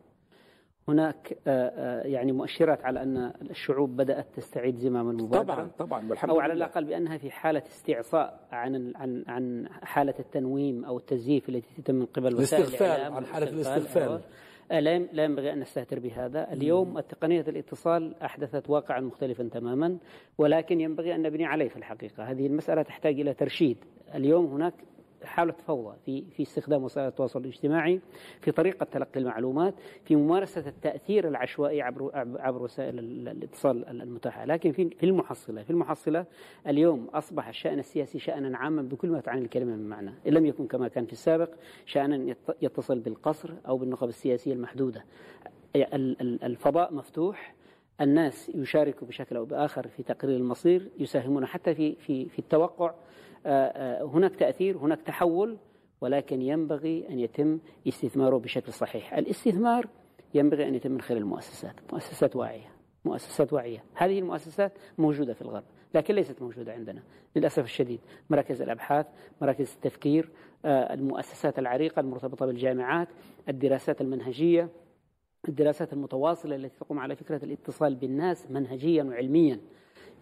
هناك 0.88 1.38
آه، 1.48 1.70
آه، 1.70 2.08
يعني 2.08 2.32
مؤشرات 2.32 2.86
على 2.86 3.04
أن 3.04 3.34
الشعوب 3.50 3.96
بدأت 3.96 4.28
تستعيد 4.36 4.76
زمام 4.76 5.10
المبادرة. 5.10 5.44
طبعا 5.44 5.70
طبعا 5.78 6.30
أو 6.30 6.40
على 6.40 6.54
الأقل 6.54 6.86
بأنها 6.86 7.18
في 7.18 7.32
حالة 7.32 7.64
استعصاء 7.68 8.48
عن 8.52 8.94
عن 8.96 9.24
عن 9.28 9.68
حالة 9.84 10.14
التنويم 10.20 10.86
أو 10.86 10.98
التزييف 10.98 11.50
التي 11.50 11.82
تتم 11.82 11.96
من 11.96 12.06
قبل 12.06 12.36
وسائل 12.36 12.64
الاستغفال 12.64 13.14
عن 13.14 13.26
حالة 13.26 13.50
الاستغفال. 13.50 14.22
آه، 14.72 14.80
لا 14.80 15.24
ينبغي 15.24 15.54
أن 15.54 15.60
نستهتر 15.60 16.00
بهذا، 16.00 16.54
اليوم 16.54 17.00
تقنيه 17.00 17.42
الاتصال 17.42 18.16
أحدثت 18.24 18.70
واقعا 18.70 19.00
مختلفا 19.00 19.44
تماما 19.44 19.98
ولكن 20.38 20.82
ينبغي 20.82 21.16
أن 21.16 21.22
نبني 21.22 21.46
عليه 21.46 21.70
في 21.70 21.78
الحقيقة، 21.78 22.24
هذه 22.24 22.48
المسألة 22.48 22.82
تحتاج 22.82 23.20
إلى 23.20 23.34
ترشيد، 23.34 23.78
اليوم 24.16 24.46
هناك 24.46 24.74
حالة 25.24 25.54
فوضى 25.68 25.98
في 26.06 26.24
في 26.32 26.44
استخدام 26.44 26.84
وسائل 26.84 27.08
التواصل 27.08 27.42
الاجتماعي 27.42 28.02
في 28.42 28.52
طريقة 28.52 28.84
تلقي 28.84 29.20
المعلومات 29.20 29.74
في 30.06 30.16
ممارسة 30.16 30.68
التأثير 30.68 31.28
العشوائي 31.28 31.82
عبر 31.82 32.12
عبر 32.40 32.64
وسائل 32.64 33.00
الاتصال 33.00 33.88
المتاحة. 33.88 34.46
لكن 34.46 34.72
في 34.72 34.90
في 34.90 35.06
المحصلة 35.06 35.64
في 35.64 35.70
المحصلة 35.70 36.26
اليوم 36.68 37.08
أصبح 37.14 37.48
الشأن 37.48 37.80
السياسي 37.80 38.20
شأنا 38.20 38.58
عاما 38.58 38.82
بكل 38.82 39.10
ما 39.10 39.20
تعني 39.20 39.42
الكلمة 39.42 39.76
من 39.76 39.90
معنى. 39.90 40.14
إن 40.28 40.34
لم 40.34 40.46
يكن 40.46 40.68
كما 40.68 40.88
كان 40.88 41.06
في 41.06 41.14
السابق 41.14 41.50
شأنا 41.86 42.36
يتصل 42.62 43.00
بالقصر 43.00 43.54
أو 43.68 43.78
بالنخب 43.78 44.08
السياسية 44.08 44.54
المحدودة. 44.54 45.06
الفضاء 46.44 46.94
مفتوح 46.94 47.56
الناس 48.02 48.52
يشاركوا 48.56 49.08
بشكل 49.08 49.36
أو 49.36 49.46
بآخر 49.46 49.88
في 49.88 50.04
تقرير 50.04 50.38
المصير 50.38 50.90
يساهمون 51.00 51.46
حتى 51.46 51.76
في 51.76 51.96
في 51.96 52.30
في 52.30 52.40
التوقع 52.40 52.94
هناك 53.46 54.36
تأثير 54.36 54.78
هناك 54.78 55.02
تحول 55.02 55.58
ولكن 56.02 56.42
ينبغي 56.42 57.10
أن 57.10 57.20
يتم 57.20 57.60
استثماره 57.88 58.38
بشكل 58.38 58.74
صحيح. 58.74 59.14
الإستثمار 59.14 59.88
ينبغي 60.34 60.68
أن 60.68 60.76
يتم 60.76 60.92
من 60.92 61.02
خلال 61.02 61.20
المؤسسات 61.22 61.76
مؤسسات 61.94 62.36
واعية 62.36 62.72
مؤسسات 63.06 63.54
واعية. 63.54 63.84
هذه 63.94 64.20
المؤسسات 64.20 64.72
موجودة 64.98 65.34
في 65.34 65.42
الغرب 65.42 65.64
لكن 65.96 66.16
ليست 66.16 66.42
موجودة 66.42 66.74
عندنا 66.74 67.04
للأسف 67.36 67.64
الشديد. 67.64 68.00
مراكز 68.30 68.62
الأبحاث 68.62 69.06
مراكز 69.42 69.74
التفكير 69.76 70.30
آه، 70.66 70.94
المؤسسات 70.94 71.60
العريقة 71.60 72.00
المرتبطة 72.00 72.46
بالجامعات 72.46 73.08
الدراسات 73.50 74.02
المنهجية 74.02 74.70
الدراسات 75.48 75.94
المتواصلة 75.94 76.56
التي 76.56 76.80
تقوم 76.80 77.00
على 77.00 77.16
فكرة 77.16 77.46
الاتصال 77.46 77.96
بالناس 77.96 78.52
منهجيا 78.52 79.04
وعلميا. 79.04 79.60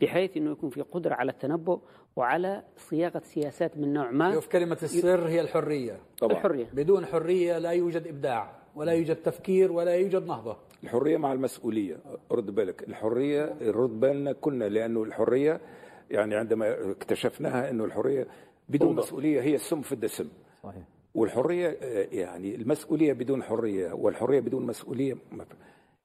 بحيث 0.02 0.38
إنه 0.38 0.52
يكون 0.52 0.70
في 0.70 0.82
قدرة 0.82 1.16
على 1.16 1.32
التنبؤ 1.32 1.80
وعلى 2.16 2.64
صياغة 2.78 3.20
سياسات 3.20 3.78
من 3.78 3.94
نوع 3.94 4.12
ما 4.12 4.34
شوف 4.34 4.48
كلمة 4.48 4.78
السر 4.84 5.28
هي 5.28 5.42
الحرية؟ 5.42 6.00
طبعا. 6.20 6.32
الحرية. 6.34 6.68
بدون 6.74 7.06
حرية 7.06 7.58
لا 7.58 7.72
يوجد 7.72 8.08
إبداع 8.08 8.60
ولا 8.76 8.92
يوجد 8.92 9.16
تفكير 9.16 9.72
ولا 9.72 9.96
يوجد 9.96 10.28
نهضة. 10.28 10.58
الحرية 10.84 11.18
مع 11.18 11.34
المسؤولية. 11.34 11.98
رد 12.32 12.56
بالك. 12.56 12.84
الحرية 12.90 13.56
رد 13.62 14.00
بالنا 14.00 14.34
كنا 14.34 14.66
لأنه 14.66 15.04
الحرية 15.04 15.62
يعني 16.12 16.36
عندما 16.36 16.92
اكتشفناها 16.92 17.70
إنه 17.70 17.86
الحرية 17.86 18.28
بدون 18.70 18.88
أوضح. 18.90 19.04
مسؤولية 19.04 19.42
هي 19.42 19.56
السم 19.56 19.82
في 19.82 19.92
الدسم. 19.92 20.30
صحيح. 20.64 20.84
والحرية 21.16 21.68
يعني 22.12 22.56
المسؤولية 22.56 23.14
بدون 23.14 23.44
حرية 23.44 23.94
والحرية 23.94 24.40
بدون 24.40 24.66
مسؤولية 24.66 25.16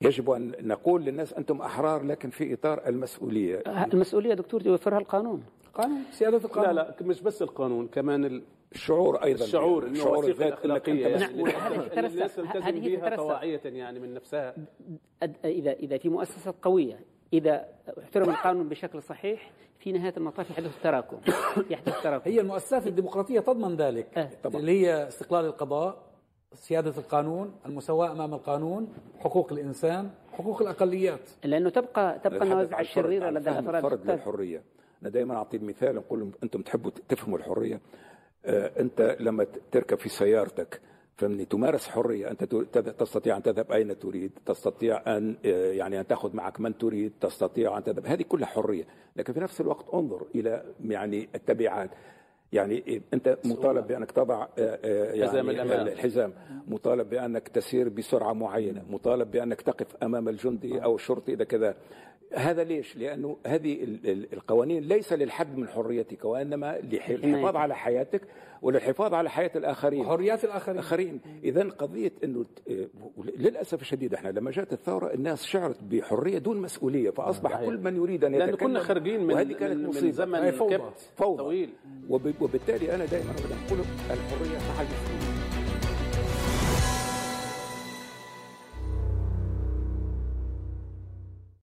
يجب 0.03 0.31
أن 0.31 0.53
نقول 0.61 1.05
للناس 1.05 1.33
أنتم 1.33 1.61
أحرار 1.61 2.03
لكن 2.03 2.31
في 2.31 2.55
إطار 2.55 2.87
المسؤولية. 2.87 3.63
المسؤولية 3.67 4.35
دكتور 4.35 4.67
يوفرها 4.67 4.99
القانون. 4.99 5.45
قانون 5.75 5.99
سيادة 6.11 6.37
القانون. 6.37 6.75
لا 6.75 6.95
لا 7.01 7.07
مش 7.07 7.23
بس 7.23 7.43
القانون 7.43 7.87
كمان 7.87 8.43
الشعور 8.73 9.25
أيضا. 9.25 9.45
الشعور 9.45 9.87
إنه 9.87 9.95
شعور 9.95 10.25
الذات 10.29 10.65
الأخلاقية 10.65 11.07
الناس 11.07 12.35
تلتزم 12.37 12.81
بها 12.81 13.17
طواعية 13.17 13.61
يعني 13.65 14.01
من 14.01 14.15
نفسها. 14.15 14.55
إذا 15.45 15.73
إذا 15.73 15.99
في 15.99 16.09
مؤسسات 16.09 16.55
قوية 16.63 17.01
إذا 17.33 17.69
احترم 18.03 18.31
القانون 18.31 18.69
بشكل 18.69 19.03
صحيح 19.03 19.51
في 19.79 19.93
نهاية 19.93 20.15
المطاف 20.17 20.51
يحدث 20.51 20.83
تراكم. 20.83 21.21
يحدث 21.71 22.03
تراكم. 22.03 22.31
هي 22.31 22.41
المؤسسات 22.41 22.87
الديمقراطية 22.87 23.41
تضمن 23.41 23.77
ذلك 23.77 24.19
أه. 24.19 24.31
طبعا. 24.45 24.61
اللي 24.61 24.87
هي 24.87 25.09
استقلال 25.09 25.45
القضاء 25.45 26.14
سيادة 26.55 26.91
القانون 26.99 27.53
المساواة 27.67 28.13
أمام 28.13 28.35
القانون 28.35 28.89
حقوق 29.21 29.53
الإنسان 29.53 30.11
حقوق 30.33 30.63
الأقليات. 30.63 31.31
لأنه 31.45 31.71
تبقى 31.71 32.19
تبقى 32.25 32.43
النوازع 32.43 32.81
الشريرة 32.81 33.31
لدى 33.31 33.51
الأفراد 33.51 33.85
الفرد 33.85 34.11
للحرية. 34.11 34.63
أنا 35.03 35.11
دائما 35.11 35.35
أعطي 35.35 35.57
المثال 35.57 35.95
نقول 35.95 36.31
أنتم 36.43 36.63
تحبوا 36.63 36.91
تفهموا 37.09 37.39
الحرية. 37.39 37.81
آه 38.45 38.81
أنت 38.81 39.17
لما 39.21 39.47
تركب 39.73 39.99
في 39.99 40.09
سيارتك 40.09 40.81
فهمني 41.17 41.45
تمارس 41.45 41.89
حرية 41.89 42.31
أنت 42.31 42.45
تستطيع 42.99 43.37
أن 43.37 43.43
تذهب 43.43 43.73
أين 43.73 43.99
تريد 43.99 44.33
تستطيع 44.47 45.17
أن 45.17 45.37
آه، 45.45 45.73
يعني 45.73 46.01
أن 46.01 46.07
تأخذ 46.07 46.37
معك 46.37 46.61
من 46.61 46.79
تريد 46.79 47.13
تستطيع 47.21 47.79
أن 47.79 47.85
تذهب. 47.85 48.07
هذه 48.07 48.23
كلها 48.23 48.47
حرية. 48.47 48.85
لكن 49.17 49.33
في 49.33 49.41
نفس 49.41 49.61
الوقت 49.61 49.87
انظر 49.95 50.27
إلى 50.35 50.65
يعني 50.85 51.29
التبعات. 51.35 51.91
يعني 52.55 53.03
أنت 53.15 53.39
مطالب 53.45 53.87
بأنك 53.87 54.11
تضع 54.11 54.43
آه، 54.43 54.49
آه، 54.59 55.13
يعني 55.13 55.93
الحزام. 55.93 56.33
مطالب 56.69 57.11
بأنك 57.11 57.49
تسير 57.49 57.89
بسرعة 57.89 58.33
معينة. 58.33 58.83
مطالب 58.91 59.31
بأنك 59.31 59.61
تقف 59.61 59.97
أمام 60.03 60.29
الجندي 60.29 60.85
أو 60.85 60.95
الشرطي 60.95 61.33
إذا 61.33 61.45
كذا. 61.45 61.75
هذا 62.37 62.65
ليش؟ 62.65 62.97
لأنه 62.97 63.37
هذه 63.47 63.99
القوانين 64.33 64.83
ليس 64.83 65.13
للحد 65.13 65.57
من 65.59 65.69
حريتك 65.69 66.25
وإنما 66.25 66.79
للحفاظ 66.81 67.57
على 67.57 67.75
حياتك 67.77 68.23
وللحفاظ 68.63 69.15
على 69.15 69.31
حياة 69.31 69.51
الآخرين. 69.57 70.01
وحريات 70.01 70.45
الآخرين. 70.45 70.79
الآخرين. 70.79 71.21
اذا 71.45 71.63
قضية 71.69 72.13
إنه 72.25 72.45
للأسف 73.37 73.81
الشديد 73.81 74.15
إحنا 74.15 74.29
لما 74.29 74.51
جاءت 74.51 74.73
الثورة 74.73 75.15
الناس 75.15 75.45
شعرت 75.45 75.83
بحرية 75.83 76.39
دون 76.39 76.61
مسؤولية 76.61 77.11
فأصبح 77.11 77.65
كل 77.65 77.79
من 77.79 77.97
يريد 77.97 78.25
أن 78.25 78.35
يتكلم 78.35 78.57
كنا 78.57 78.81
خارجين 78.81 79.25
من 79.25 79.35
وهذه 79.35 79.53
كانت 79.53 79.77
من, 79.77 80.05
من 80.05 80.13
زمن 80.13 80.51
فوضى, 80.51 80.79
فوضى. 81.17 81.43
طويل. 81.43 81.71
وبالتالي 82.41 82.95
أنا 82.95 83.05
دائما 83.05 83.31
أقول 83.31 83.81
الحرية 84.11 84.59
مع 84.59 84.81
المسؤولية. 84.81 85.24